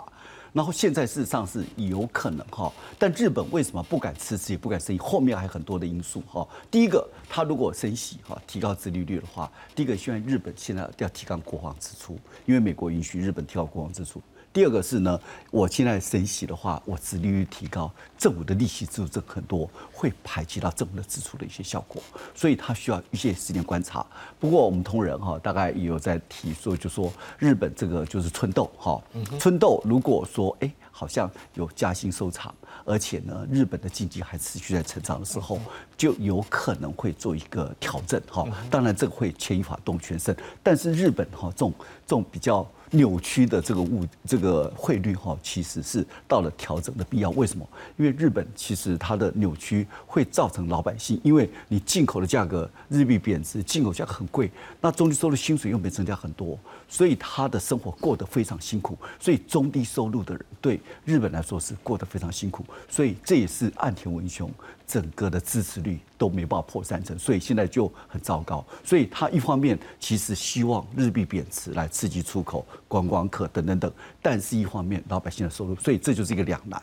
[0.52, 4.98] 然后现在事实上是有可能哈，但日本为什么不敢吃自己不敢升息？
[5.00, 6.48] 后面还很多的因素哈。
[6.70, 14.20] 第一个，他如果升息哈，提高殖利率的话，第一个，希望日本现在要提高国防支出，因为美国允许日本提高国防支出。
[14.52, 15.20] 第二个是呢，
[15.52, 17.88] 我现在升息的话，我殖利率提高，
[18.18, 22.02] 政府的利息支出很多，会排挤到政府的支出的一些效果，
[22.34, 24.04] 所以它需要一些时间观察。
[24.40, 29.00] 不过我们同仁哈，大概也有在提说，就说日本这个就是春豆哈，
[29.38, 32.52] 春豆如果说哎，好像有加薪收场，
[32.84, 35.60] 而且呢，日本的经济还持续在成长的时候，
[35.96, 38.44] 就有可能会做一个调整哈。
[38.68, 41.72] 当然这个会牵一发动全身，但是日本哈这种
[42.04, 42.68] 这种比较。
[42.90, 47.30] 扭曲的这个物这个汇率哈，其实是到了调整的必要。
[47.30, 47.68] 为什么？
[47.96, 58.98] 因为日本其实它的扭曲会造成老百姓，因为你进口的价格日币贬值，进口价格很贵，那中低收入薪水又没增加很多，所以他的生活过得非常辛苦。
[59.20, 64.50] 所以中低收入的人对日本来说是过得非常辛苦，所以这也是岸田文雄。
[64.90, 68.64] 整个的支持率都没办法破三成，所以现在就很糟糕。
[68.82, 76.82] 所以他一方面其实希望日币贬值来刺激出口、观光客等等等，但是一方面老百姓的收入，所以这就是一个两难。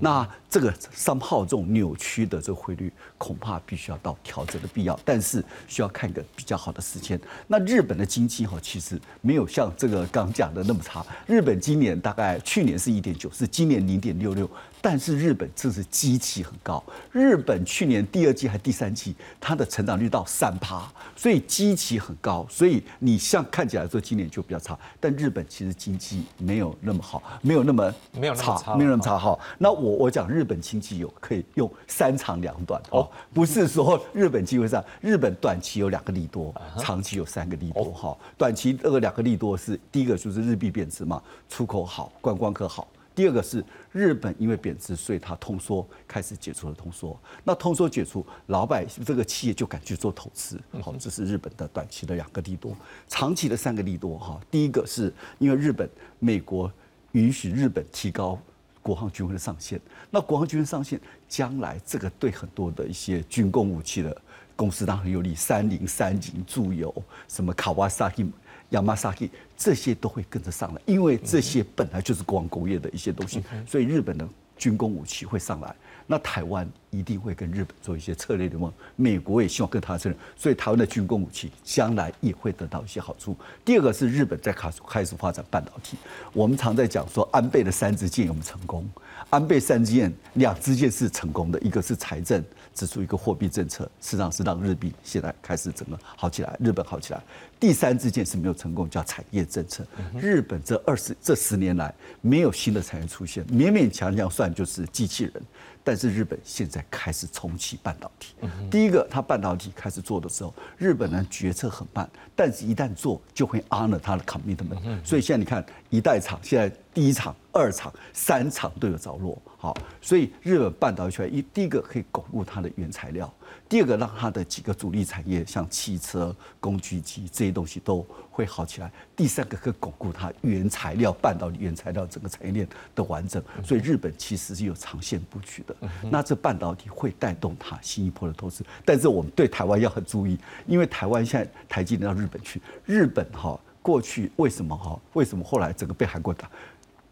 [0.00, 7.20] 那这个三号这种扭曲的这个汇率，恐怕必须要到调整的必要，但是需要看一个比较好的时间。
[7.46, 11.06] 那日本的经济哈，其实没有像这个刚讲的那么差。
[11.24, 14.50] 日本今年大概去年是一点九，是今年零点六六。
[14.82, 29.38] 但是日本这是基期很高，日本去年第二季还第三季，它的成长率到三趴，所以基期很高，所以你像看起来说今年就比较差，但日本其实经济没有那么好，没有那么没有差，没有那么差哈。
[29.58, 38.16] 那我我讲日本经济有可以用三长两短哦，不是说日本机会上日本短期有两个利多，长期有三个利多哈。
[38.38, 42.88] 短期这个两个利多是第一个就是日币贬值嘛，出口好，观光客好。
[43.20, 43.62] 第二个是
[43.92, 47.14] 日本因为贬值，所以它通缩开始解除了通缩。
[47.44, 50.58] 那通缩解除，老百姓这个企业就敢去做投资。
[50.80, 52.74] 好，这是日本的短期的两个利多，
[53.08, 54.40] 长期的三个利多哈。
[54.50, 55.86] 第一个是因为日本、
[56.18, 56.72] 美国
[57.12, 58.40] 允许日本提高
[58.80, 59.78] 国防军费的上限。
[60.10, 60.98] 那国防军费上限
[61.28, 64.16] 将来这个对很多的一些军工武器的
[64.56, 66.90] 公司当然很有利，三菱、三井、住友、
[67.28, 68.26] 什么卡瓦萨基。
[68.70, 75.74] 亚马萨基这些都会跟着上来，因为这些本来就是国防工业的一些东西，所以日本的军工武器会上来。
[76.06, 83.36] 那台湾一定会跟日本做一些策略联盟，美国也希望跟他策略，所以台湾的军工武器将来也会得到一些好处。
[83.64, 85.96] 第二个是日本在开始开始发展半导体，
[86.32, 88.90] 我们常在讲说安倍的三支箭有没有成功？
[89.28, 92.42] 安倍三支箭两支箭是成功的，一个是财政
[92.80, 97.22] 支出，一个货币政策，实际上是让日币现在开始整个好起来，日本好起来。
[97.58, 99.84] 第三支箭是没有成功，叫产业政策。
[100.18, 105.42] 日本这二十这十年来没有新的产业出现，勉勉强强算就是机器人。
[105.82, 108.34] 但是日本现在开始重启半导体。
[108.70, 115.04] 第一个，它半导体开始做的时候，日本人决策很慢，但是一旦做就会啊了它的 commitment。
[115.04, 119.40] 所以现在你看，一代厂现在第一厂、二厂、三厂都有着落。
[119.56, 123.32] 好，所以日本半导体一第一个可以巩固它的原材料。
[123.68, 128.90] 第二个，让它的几个主力产业，像汽车、工具机这些东西都会好起来。
[129.14, 133.40] 第三个，可以巩固它原材料、半导体原材料整个产业链的完整。
[133.62, 135.76] 所以日本其实是有长线布局的。
[136.10, 140.36] 那这半导体会带动它新一波的投资，但是我们对台湾要很注意，
[140.66, 144.98] 因为台湾现在台积电到日本去，日本哈过去为什么哈？
[145.12, 146.50] 为什么后来整个被韩国打，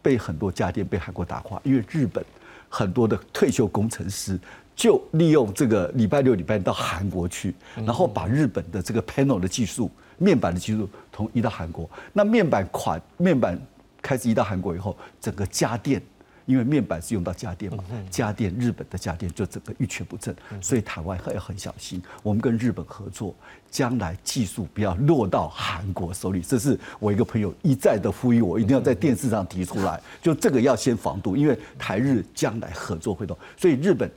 [0.01, 1.61] 被很多家电被韩国打垮？
[1.63, 2.21] 因为日本
[2.67, 4.37] 很多的退休工程师。
[4.79, 11.89] 就利用这个礼拜六、礼拜到韩国去，然后把日本的这个 panel 的技术、面板的技术从移到韩国。
[12.13, 13.59] 那面板款面板
[14.01, 16.01] 开始移到韩国以后，整个家电，
[16.45, 20.33] 因为面板是用到家电嘛，家电日本的家电就整个一蹶不振。
[20.61, 23.35] 所以台湾要很小心，我们跟日本合作，
[23.69, 26.39] 将来技术不要落到韩国手里。
[26.39, 34.09] 这是我一个朋友一再的呼吁我，一定要在电视上提出来，就这个要先防堵，因为台日将来合作会动，所以日本。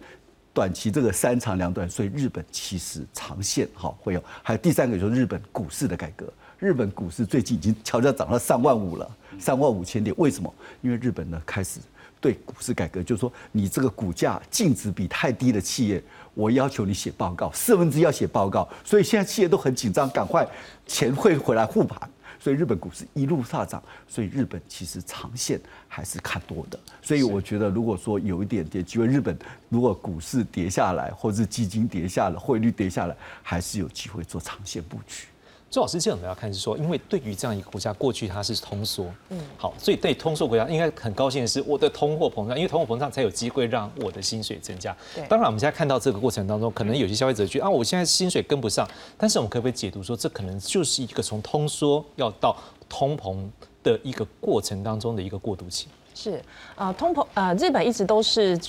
[0.55, 4.23] 短期这个三长两短，所以日本其实长线哈会有。
[4.43, 10.15] 还有第三个就是日本股市的改革，日本股市最近已经悄悄涨到三万五了，三万五千点。
[10.19, 10.53] 为什么？
[10.83, 11.81] 因为日本呢开始
[12.21, 16.03] 对股市改革，就是说你这个股价净值比太低的企业，
[16.35, 18.69] 我要求你写报告，四分之一要写报告。
[18.85, 20.47] 所以现在企业都很紧张，赶快
[20.87, 21.99] 钱会回来护盘。
[22.43, 26.81] 所以日本股市一路上涨，所以日本其实长线还是看多的。
[27.01, 29.39] 所以我觉得，如果说有一点点机会，日本
[29.69, 35.27] 如果股市跌下来，或者是基金跌下来，汇率跌下来，还是有机会做长线布局。
[35.73, 44.95] 周老师，这样我们要看是说，因为对于这样一个国家，过去它是通缩，嗯，好，所以对通缩国家应该很高兴的是，我的通货膨胀，因为通货膨胀才有机会让我的薪水增加。
[45.15, 52.55] 对，当然我们现在看到这个过程当中，可能有些消费者觉得啊，我现在薪水跟不上，但是我们可不可以解读说，这可能就是一个从通缩要到
[52.87, 53.49] 通膨
[53.83, 55.87] 的一个过程当中的一个过渡期？
[56.15, 56.39] 是
[56.75, 58.61] 啊，通膨啊，日本一直都是。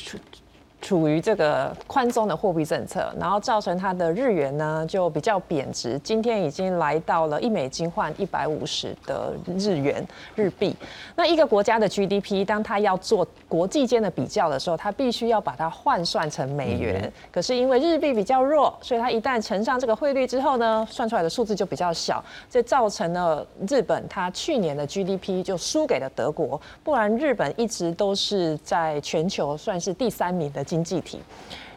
[0.83, 5.97] 处于这个宽松的货币政策，然后造成它的日元呢就比较贬值。
[6.03, 10.05] 今天已经来到了一美金换一百五十的日元
[10.35, 10.75] 日币。
[11.15, 17.11] 那一个国家的 GDP，当它要做国际间的比较的时候，它必须要把它换算成美元。
[17.31, 26.59] 可是因为日币比较弱，所以它一旦乘上这个汇率之后呢，算出来的数字就比较小，这造成了日本它去年的 GDP 就输给了德国。
[26.83, 30.61] 不然日本一直都是在全球算是第三名的。
[30.73, 31.19] 经济体，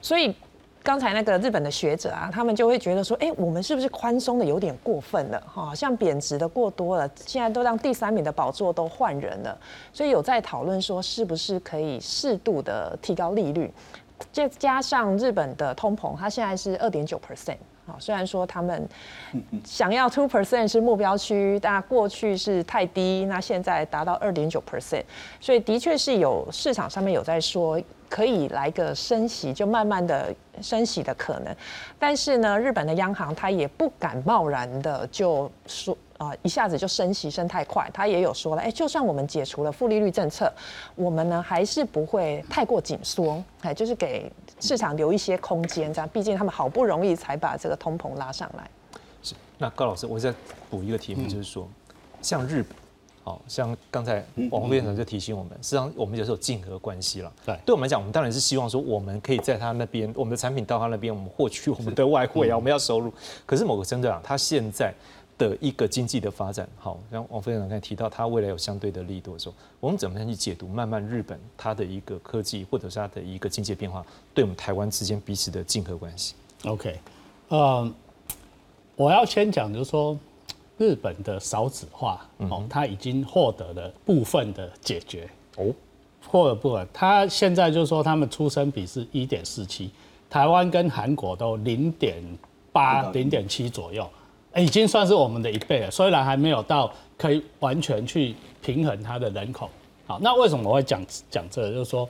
[0.00, 0.34] 所以
[0.82, 5.38] 刚才那个日本的学者啊，他们就会觉得说，哎，我们是不是宽松的有点过分了？
[5.46, 9.54] 哈，像贬值的过多了，现在都让第三名的宝座都换人了，
[9.92, 13.70] 所以有在讨论说，是不是可以适度的提高利率？
[14.32, 17.58] 再加上日本的通膨，它现在是二点九 percent。
[17.86, 18.88] 好，虽然说他们
[19.64, 25.04] 想要 two percent 是目标区，但过去是太低，那现在达到二点九 percent，
[25.40, 31.54] 所以的确是有市场上面有在说可以来个升息，就慢慢的升息的可能。
[31.98, 40.52] 但是呢，日本的央行它也不敢贸然的就说啊一下子就升息升太快，他也有说了，哎，就算我们解除了负利率政策，
[40.94, 44.30] 我们呢还是不会太过紧缩，哎，就是给。
[44.58, 48.70] 市场留一些空间，这样，毕竟他们好不容易才把这个通膨拉上来。
[49.22, 50.32] 是，那高老师，我再
[50.70, 51.68] 补一个题目，就是说，
[52.22, 52.74] 像日本，
[53.22, 57.30] 好像刚才王副院长就提醒我们，实际上我们有时候竞合关系了。
[57.44, 63.12] 对，对我们来讲，我们当然是希望说，我们可以在他那边，我们的产品到他那边，我们获取我们的外汇啊，我们要收入。
[63.44, 64.90] 可是某个程度上，他现在。
[65.38, 76.34] 的一个经济的发展，好，像王副院长刚才提到，它未来有相对的力度的时候，我们怎么样去解读慢慢日本它的一个科技或者是它的一个经济变化，对我们台湾之间彼此的竞合关系
[76.64, 76.98] ？OK，
[77.48, 77.92] 呃，
[78.96, 80.18] 我要先讲就是说，
[80.78, 85.28] 日本的少子化，哦，它已经获得了部分的解决。
[85.56, 85.66] 哦，
[86.26, 89.90] 获得部分，它现在就是说，他们出生比是一点四七，
[90.30, 92.22] 台湾跟韩国都零点
[92.72, 94.08] 八、零点七左右。
[94.56, 99.68] 已经算是我们的一倍了，虽然还没有到可以完全去平衡它的人口。
[100.06, 101.70] 好，那为什么我会讲讲这个？
[101.70, 102.08] 就是说，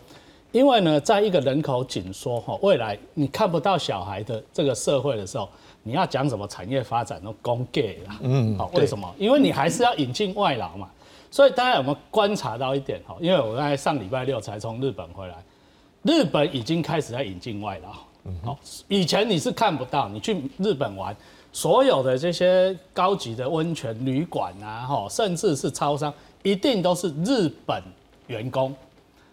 [0.53, 5.49] 因为呢，在一个人口紧缩哈，未来你看不到小孩的这个社会的时候，
[5.82, 8.18] 你要讲什么产业发展都公给啦。
[8.22, 9.12] 嗯，好，为什么？
[9.18, 10.88] 因为你还是要引进外劳嘛。
[11.30, 13.16] 所以大家有没有观察到一点哈？
[13.20, 15.34] 因为我刚才上礼拜六才从日本回来，
[16.03, 17.92] 日本已经开始在引进外劳。
[18.44, 21.14] 好，以前你是看不到，你去日本玩，
[21.57, 27.83] 所有的这些高级的温泉旅馆啊，哈，甚至是超商，一定都是日本
[28.27, 28.75] 员工。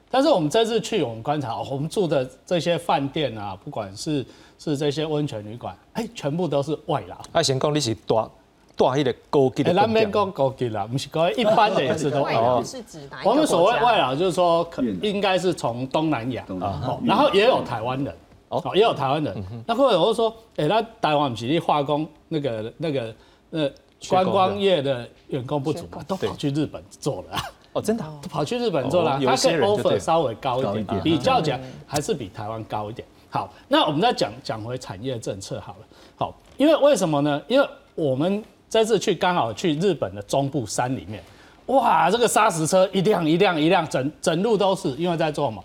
[0.10, 4.26] 但是我们这次去，我们观察，我们住的这些饭店啊，不管是
[4.58, 7.18] 是这些温泉旅馆，哎，全部都是外劳。
[7.34, 8.30] 阿贤讲你是大
[8.78, 9.74] 大一个高级的。
[9.74, 12.22] 那边讲高级啦，不是高一般的也是都。
[12.24, 18.16] 外劳是指哪我们所谓外劳，就是说可应该是从东南亚啊，然后也有台湾人。
[18.54, 23.14] 哦，也有台湾人，那或者我说，哎，那台湾不是化工那个那个
[23.52, 23.70] 呃
[24.10, 27.38] 观光业的员工不足嘛， 都跑去日本做了。
[27.74, 33.08] 哦，真的，跑去日本做了，他可以 offer 稍微高一点，比较讲还是比台湾高一点。
[33.32, 35.88] 好，那我们再讲讲回产业政策好了。
[36.16, 37.42] 好，因为为什么呢？
[37.48, 41.24] 因为我们这次去刚好去日本的中部山里面，
[41.66, 45.64] 哇，这个砂石车一辆一辆一辆，整整路都是，因为在做什么，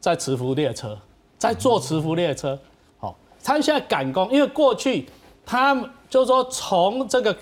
[0.00, 0.98] 在磁浮列车。
[1.38, 2.58] 在坐磁浮列车，
[2.98, 5.06] 好，他们现在赶工，因为过去
[5.46, 7.34] 他们就是说从这个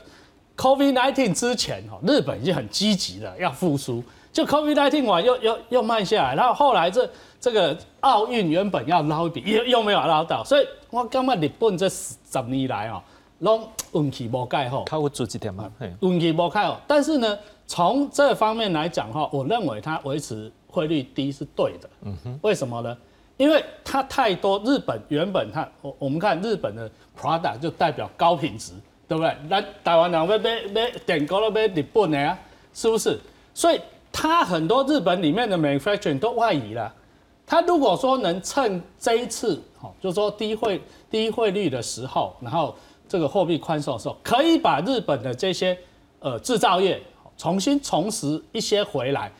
[0.56, 7.08] COVID-19 之前，哈，日本已经很积极了要复苏，就 COVID-19 完又又又慢下来，然后后来这
[7.40, 12.16] 这个奥运原本要捞一笔，又又没有捞到，所以我感觉日本这十
[12.48, 13.02] 年来哦，
[13.38, 15.70] 拢运气无盖好，靠我做一点嘛，
[16.00, 22.96] 运气无盖好，但是呢，从这方面来讲哈，我认为它维持汇率低是对的，嗯哼，为什么呢？
[23.36, 28.72] 因为它太多，日本原本它我我们看日本的 product 就代表高品质，
[29.06, 29.36] 对不对？
[29.48, 30.38] 那台湾人要买
[30.74, 32.38] 买点高了买日本的啊，
[32.72, 33.18] 是不是？
[33.52, 33.80] 所以
[34.10, 36.92] 它很多日本里面的 manufacturing 都外移了。
[37.46, 40.80] 它如果说能趁这一次，哦，就是说低汇
[41.10, 42.74] 低汇率的时候，然后
[43.08, 45.78] 这个货币宽松的时候，可以把日本的这些
[46.18, 47.00] 呃制造业
[47.36, 49.30] 重新重拾一些回来。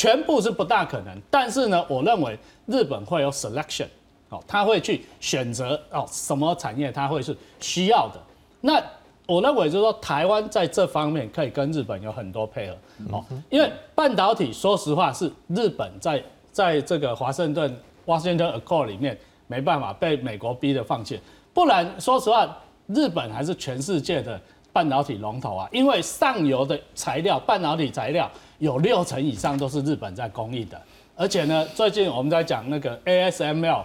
[0.00, 2.34] 全部是不大可能，但是呢，我认为
[2.64, 3.84] 日本会有 selection，
[4.30, 8.18] 哦，他会去选择哦什么产业他会是需要的。
[8.62, 8.82] 那
[9.26, 12.76] 我认为就是说，台湾在这方面可以跟日本有很多配合，
[13.12, 17.70] 哦，因为半导体说实话是日本在在这个华盛顿
[18.06, 21.20] Washington Accord 里面没办法被美国逼的放弃，
[21.52, 22.48] 不然说实话，
[22.86, 24.40] 日本还是全世界的
[24.72, 28.30] 半导体龙头啊，因为上游的材料半导体材料。
[28.60, 30.80] 有六成以上都是日本在供应的，
[31.16, 33.82] 而且呢，最近我们在讲那个 ASML，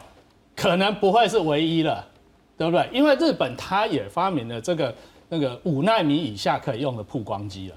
[0.53, 2.05] 可能不会是唯一了，
[2.57, 2.87] 对不对？
[2.91, 4.93] 因为日本它也发明了这个
[5.29, 7.75] 那个五纳米以下可以用的曝光机了，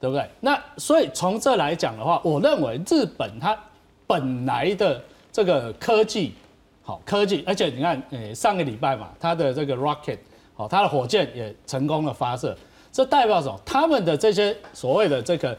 [0.00, 0.28] 对不对？
[0.40, 3.56] 那所以从这来讲的话，我认为日本它
[4.04, 5.00] 本来的
[5.30, 6.34] 这个科技，
[6.82, 10.18] 好科技，而且你看，诶，上个礼拜嘛，它的这个 rocket，
[10.54, 12.56] 好，它的火箭也成功的发射，
[12.90, 13.56] 这代表什么？
[13.64, 15.56] 他们的这些所谓的这个。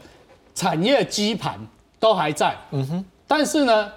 [0.58, 1.56] 产业基盘
[2.00, 3.88] 都还在，嗯哼，但是呢，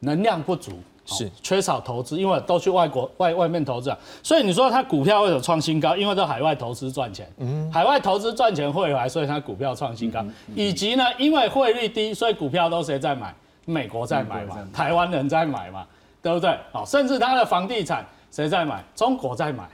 [0.00, 0.72] 能量不足，
[1.04, 5.94] 是缺少投资，因为都去外国外外面投资啊，所以你说它股票为什么创新高？
[5.94, 13.34] 因为都海外投资赚钱，嗯，海外投资赚钱汇回来，所以它股票创新高，以及呢，因为汇率低，所以股票都谁在买？
[13.66, 15.86] 美国在买嘛，台湾人在买嘛，
[16.22, 16.58] 对不对？
[16.72, 18.82] 好，甚至它的房地产谁在买？
[18.94, 19.68] 中国在买，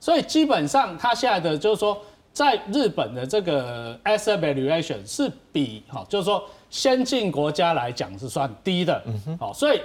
[0.00, 1.96] 所以基本上它现在的就是说。
[2.32, 9.02] 在日本的这个 asset valuation 是比哈，就是说先进国家来讲是算低的，
[9.38, 9.80] 好，所以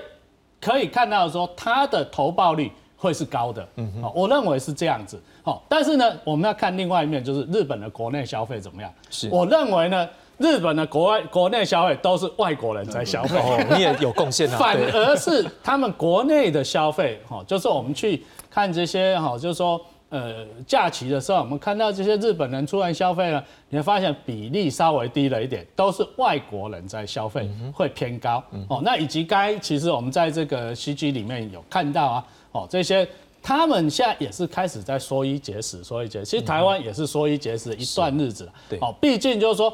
[0.61, 3.67] 可以看到说它的投报率会是高的，
[4.01, 8.89] 好，我认为是这样子，好，但是呢，我们要看另外一面，就是日本的国内消费怎么样？
[9.09, 19.85] 是，我认为呢，日本的国外国内消费都是外国人在消费，哦，你也有贡献啊，反而是他们国内的消费，哈，就是我们去看这些哈，就是说。
[20.09, 28.81] 呃，假期的时候，我们看到这些日本人出来消费呢，你会发现比例稍微低了一点，都是外国人在消费，会偏高哦。
[28.81, 33.05] 那以及该其实我们在这个 CG 里面有看到啊，哦，这些
[33.43, 36.23] 他们现在也是开始在缩衣节食，缩衣节。
[36.23, 39.73] 其实台湾也是缩衣节食一段日子了，对，哦，毕竟就是说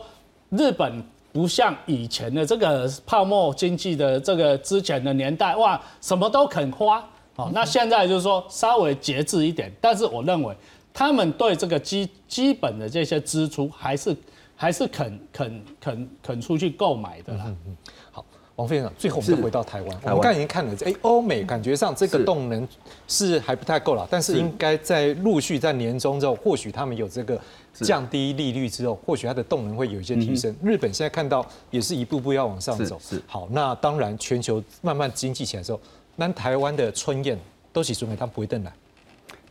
[0.50, 7.08] 日本不像以前的这个泡沫经济的这个之前的年代，哇，什么都肯花。
[7.36, 10.56] 好，那现在就是说稍微节制一点，但是我认为
[10.94, 14.16] 他们对这个基基本的这些支出还是
[14.56, 17.46] 还是肯肯肯肯出去购买的啦。
[17.48, 17.76] 嗯
[18.12, 18.24] 好，
[18.56, 22.68] 王副院长，最后我们回到台湾，我们刚才已经看了，哎，欧美感觉上这个动能
[23.08, 27.42] 是还不太够了，但是应该在陆续在年终之后，或许他们有这个
[27.74, 30.56] 降低利率之后，或许它的动能会有一些提升。
[30.62, 33.00] 日本现在看到也是一步步要往上走。
[33.00, 35.80] 是好，那当然全球慢慢经济起来之后，
[36.16, 37.40] 那台湾的春宴
[37.72, 38.72] 都是准备，他不会登来。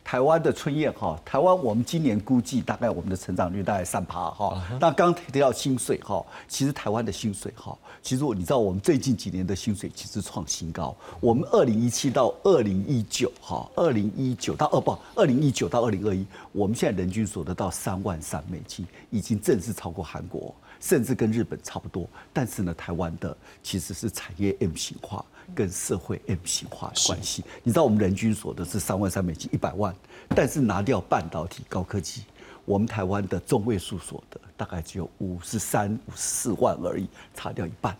[0.03, 4.61] 台湾的春宴哈，台湾我们今年估计大概我们的成长率大概三趴哈。
[4.79, 10.95] 那刚提到薪水哈，其实台湾的薪水哈，其实我你知道我们最近几年的薪水其实创新高。
[11.21, 20.53] 我们二零一七到二零一九哈，二零一九到二不，二零一九到二零二一，我们现在人均所得到三万三美金，已经正式超过韩国，
[20.83, 22.09] 甚至跟日本差不多。
[22.33, 25.25] 但是呢，台湾的其实是产业 M 型化。
[25.53, 29.93] 跟社会 M 型化的关系，你知道我们人均所得是三万三美金一百万，
[30.29, 32.23] 但是拿掉半导体高科技，
[32.63, 37.95] 我们台湾的中位数所得大概只有五十三五十四万而已，差掉一半。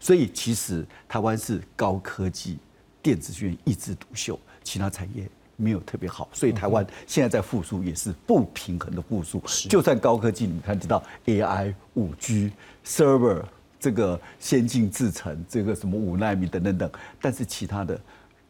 [0.00, 2.58] 所以其实台湾是高科技
[3.02, 9.42] 电子学院一枝独秀，其他产业没有特别好，所以台湾现在在复苏也是不平衡的复苏。
[9.68, 12.52] 就算高科技，你看知道 AI、五 G、
[12.84, 13.42] Server。
[13.78, 16.90] 这个先进制程，这个什么五纳米等等等，
[17.20, 18.00] 但是其他的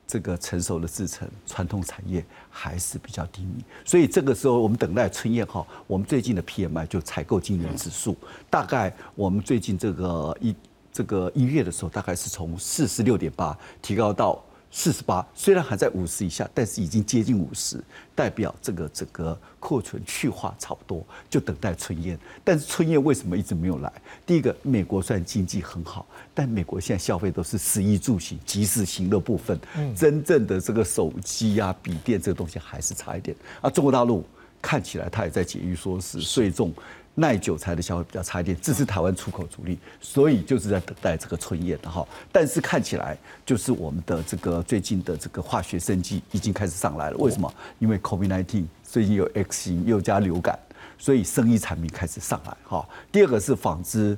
[0.07, 3.63] 这个成熟的制程，传统产业还是比较低迷。
[3.85, 8.17] 所以这个时候，我们等待春燕哈，我们最近的 PMI 就采购经理指数，
[8.49, 10.55] 大概我们最近这个一
[10.93, 14.43] 这个一月的时候，大概是从四十六点八提高到。
[14.71, 17.83] 四十八，虽然还在五十以下，但是已经接近五十，
[18.14, 22.19] 代表这个整个库存去化差不多，就等待春燕。
[22.45, 23.91] 但是春燕为什么一直没有来？
[24.27, 29.59] 第一个，美国虽然经济很好，但美国现在消费都是食衣住行、即时行的部分，
[29.97, 33.35] 真正的这个手机啊、笔电这个东西还是差一点。
[33.62, 34.25] 啊，中国大陆
[34.61, 36.73] 看起来它也在解预说是税重。
[37.19, 42.07] 耐久材的消费比较差一点，这是台湾出口主力，所以就是在等待这个春宴的哈。
[42.31, 47.17] 但是看起来就是我们的这个最近的这个化学生机已经开始上来了。
[47.17, 47.53] 为什么？
[47.79, 50.59] 因为 COVID-19 最近有 X 型又加流感，
[50.99, 52.87] 所以生意产品开始上来哈。
[53.11, 54.17] 第二个是纺织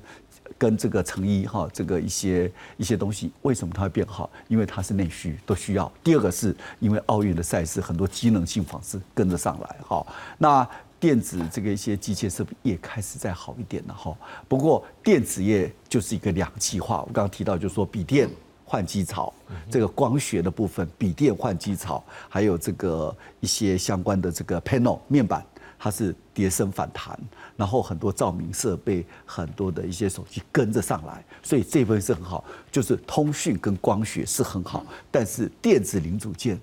[0.59, 4.28] 跟这个成衣哈，这个一些一些东西为什么它会变好？
[4.49, 5.90] 因为它是内需都需要。
[6.03, 10.05] 第二个是因为奥运的赛事很多机能性纺织跟着上来哈。
[10.36, 10.68] 那
[11.01, 14.16] 电子这个一些机械设备也开始在好一点了哈，
[14.49, 17.03] 不过电子业就是一个两极化。
[17.03, 18.28] 我刚刚提到就是说笔电
[18.64, 19.32] 换机槽，
[19.70, 25.44] 这个光学的部分笔电换机槽，还有这个一些相关的这个 panel 面板，
[25.78, 27.16] 它是跌升反弹，
[27.57, 36.59] 然后很多照明设备，很多的一些手机跟着上来，所以这部分是很好，就是通讯跟光学是很好，但是电子零组件。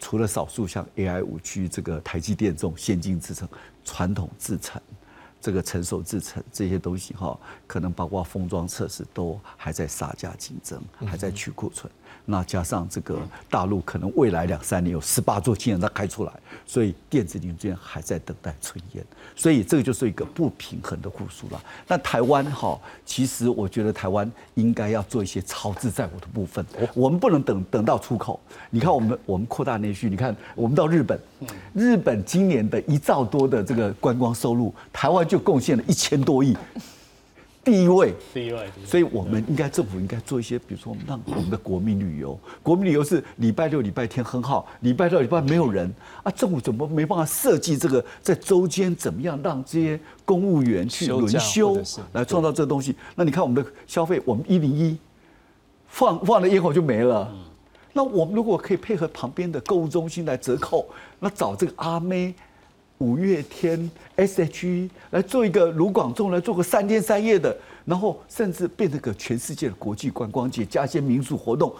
[0.00, 3.48] 除了少数像 AI 五 G 这个台积电这种先进制程、
[3.84, 4.80] 传统制程、
[5.40, 11.92] 这个成熟制程这些东西哈，可能包括封装测试都还在杀价竞争，还在去库存。
[12.30, 13.18] 那加上这个
[13.50, 16.32] 大陆可能未来两三年有十八座氢燃它开出来，
[16.64, 19.04] 所以电子零件还在等待春烟，
[19.34, 21.60] 所以这个就是一个不平衡的复苏了。
[21.88, 26.64] 那台湾哈，其实我觉得台湾应该要做一些超支在我的部分，
[26.94, 28.38] 我们不能等等到出口。
[28.70, 31.18] 你看我们我们扩大内需，你看我们到日本，
[31.74, 36.56] 日本今年的一兆多的这个观光收入，台湾就贡献了一千多亿。
[37.62, 45.92] 第一位，第一位，所以我们应该政府应该做一些，比如说让我们的国民旅游，国民旅游是礼拜六、礼拜天很好，礼拜六、礼拜没有人。
[46.22, 51.76] 啊，政府怎么没办法设计这个在周间怎么样让这些公务员去轮休
[52.12, 52.96] 来创造这个东西？
[53.14, 54.96] 那你看我们的消费，我们一零一
[55.86, 57.30] 放放了烟火就没了，
[57.92, 60.88] 那我们如果可以配合旁边的购物中心来折扣，
[61.18, 62.34] 那找这个阿妹。
[63.00, 67.54] 五月天、S.H.E 来做一个卢广仲来做个三天三夜的，
[67.86, 71.74] 然后甚至变成个全世界的国际观光节，加一些民俗活动，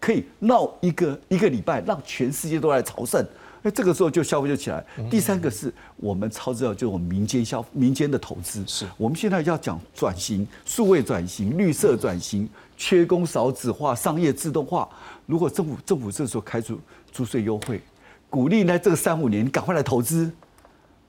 [0.00, 3.24] 可以闹一个一个礼拜，让全世界都来朝圣。
[3.62, 4.84] 那这个时候就消费就起来。
[5.08, 14.88] 第三个是我们超知道，就我们民间消民间的投资，是我们现在要讲转型、数位转型、绿色转型、缺工少子化、商业自动化。
[15.24, 16.76] 如果政府政府这时候开出
[17.12, 17.80] 租税优惠，
[18.28, 20.28] 鼓励呢这个三五年你赶快来投资。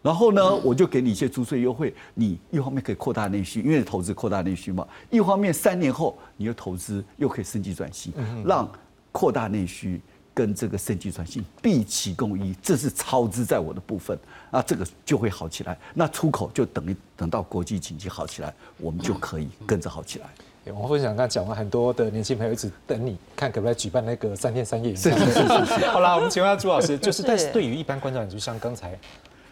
[0.05, 8.13] 然后呢，我就给你一些租税优惠，你一方面可以扩大内需，因为投资扩大内需嘛；一方面三年后你又投资又可以升级转型，
[8.45, 8.71] 让
[9.11, 9.99] 扩大内需
[10.31, 14.15] 跟这个升级转型毕其共一，这是超支在我的部分，
[14.51, 15.75] 那这个就会好起来。
[15.95, 20.27] 那出口就等于等到国际经济好起来，我们就可以跟着好起来。
[20.71, 24.95] 我分享刚讲完，很多的年轻朋友一直等你看可不可以举办那个三天三夜。
[24.95, 25.85] 是是是是。
[25.89, 28.95] 好啦，我们请问朱老师，就是但是对于一般观众，就像刚才。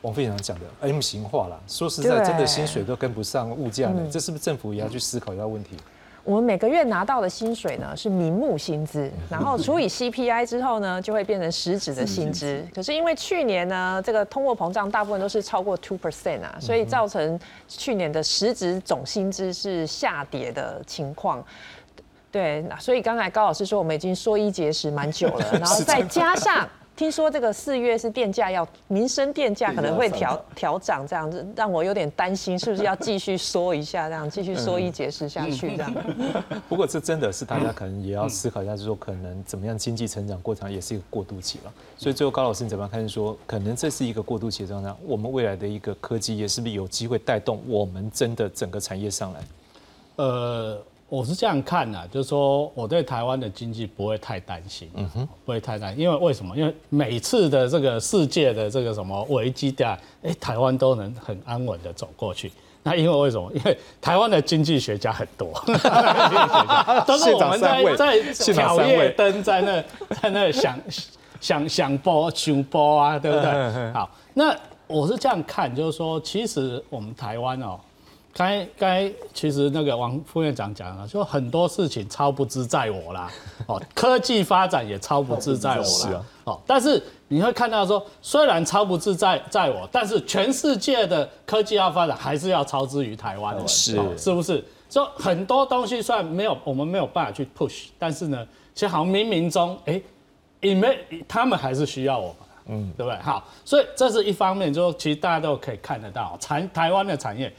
[0.04, 5.78] 王非常讲的 M 型化啦，说实在，真的薪水都跟不上物价了，这是不是政府也要去思考一下问题？
[6.26, 12.66] 我们每个月拿到的薪水呢是名目薪资，然后除以 CPI 之后呢，就会变成实质的薪资。
[12.74, 17.38] 可是因为去年呢，这个通货膨胀大部分都是超过 two percent 啊，所以造成
[17.68, 21.44] 去年的实质总薪资是下跌的情况。
[22.32, 26.68] 对，所以刚才高老师说我们已经说一节食蛮久了， 然后再加上。
[26.96, 35.94] 听说这个四月是电价要民生电价可能会调调涨，这样子让我有点担心，是不是要继续缩一下，这样继续缩一节食下去这样？
[36.70, 41.74] 不过这真的是大家可能也要思考一下，就是说可能怎么样经济成长过程也是一个过渡期了。
[41.98, 43.10] 所以最后高老师你怎么样看？
[43.10, 49.40] 说可能这是一个过渡期的状态，我们未来的一个科技业是不是有机会带动我们真的整个产业上来？
[50.18, 50.80] 呃。
[51.14, 56.58] 我是这样看的，就是说我对台湾的经济不会太担心，嗯哼，不会太担心，因为为什么？
[56.58, 62.52] 因为每次的这个世界的这个什么危机的，哎，台湾都能很安稳的走过去。
[62.82, 63.48] 那因为为什么？
[63.54, 65.54] 因为台湾的经济学家很多，
[67.06, 69.84] 都是我们在在挑夜灯，在那
[70.20, 70.80] 在那想
[71.40, 73.92] 想想波想波啊，对不对？
[73.94, 74.58] 好，那
[74.88, 77.80] 我是这样看，就是说，其实我们台湾哦。
[78.34, 83.32] 该该其实那个王副院长讲了，说很多事情超不知在我啦，
[83.68, 94.64] 哦，科技发展也超不自在我啦，哦，但是你会看到说，虽然超不自在在我，但是全世界的科技要发展还是要超之于台湾的，是是不是？
[94.90, 100.02] 说很多东西虽然没有我们没有办法去 push，但是呢，其实好像冥冥中，哎，
[100.62, 102.36] 因为他们还是需要我们，
[102.68, 103.20] 嗯，对不对？
[103.22, 107.54] 好，所以这是一方面，就其实大家都可以看得到产台湾的产业。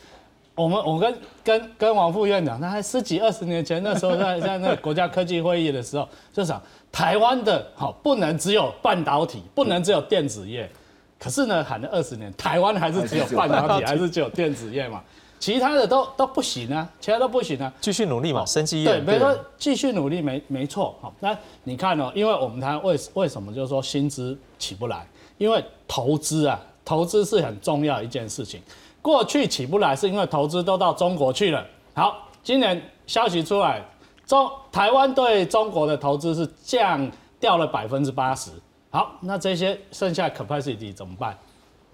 [0.55, 10.71] 我们我跟跟跟王副院长，那还十几二十年前，那时候在在那国家科技会议的时候，就想台湾的好不能只有半导体，不能只有电子业，
[11.19, 15.03] 可是呢喊了二十年，台湾还是只有半导体，还是只有电子业嘛，
[15.41, 25.05] 其他的都都不行啊，其他都不行啊，继续努力嘛，生机业对，没错，继续努力没没错，好，那你看哦，因为我们台湾为为什么就是说薪资起不来，
[25.37, 28.63] 因为投资啊，投资是很重要一件事情。
[29.05, 31.63] 过去起不来是因为投资都到中国去了。
[31.93, 33.85] 好，今年消息出来，
[34.27, 37.07] 中台湾对中国的投资是降
[37.39, 38.51] 掉了百分之八十。
[38.89, 41.37] 好，那这些剩下 capacity 怎么办？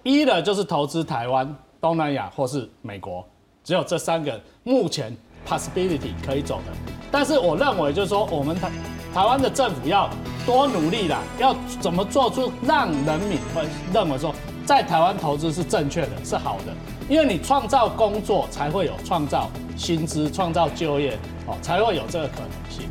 [0.04, 3.26] 一的就是投资台湾、东南亚或是美国，
[3.64, 5.12] 只有这三个目前
[5.44, 6.72] possibility 可以走的。
[7.10, 8.70] 但是我认为就是说，我们台
[9.12, 10.08] 台湾的政府要
[10.46, 14.32] 多努力啦，要怎么做出让人民会认为说，
[14.64, 16.72] 在台湾投资是正确的，是好的。
[17.10, 22.88] 因为你创造工作，才会有创造薪资、创造就业，哦，才会有这个可能性。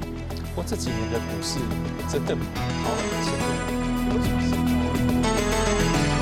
[0.58, 1.58] 我这几年的股市
[2.12, 3.79] 真的好。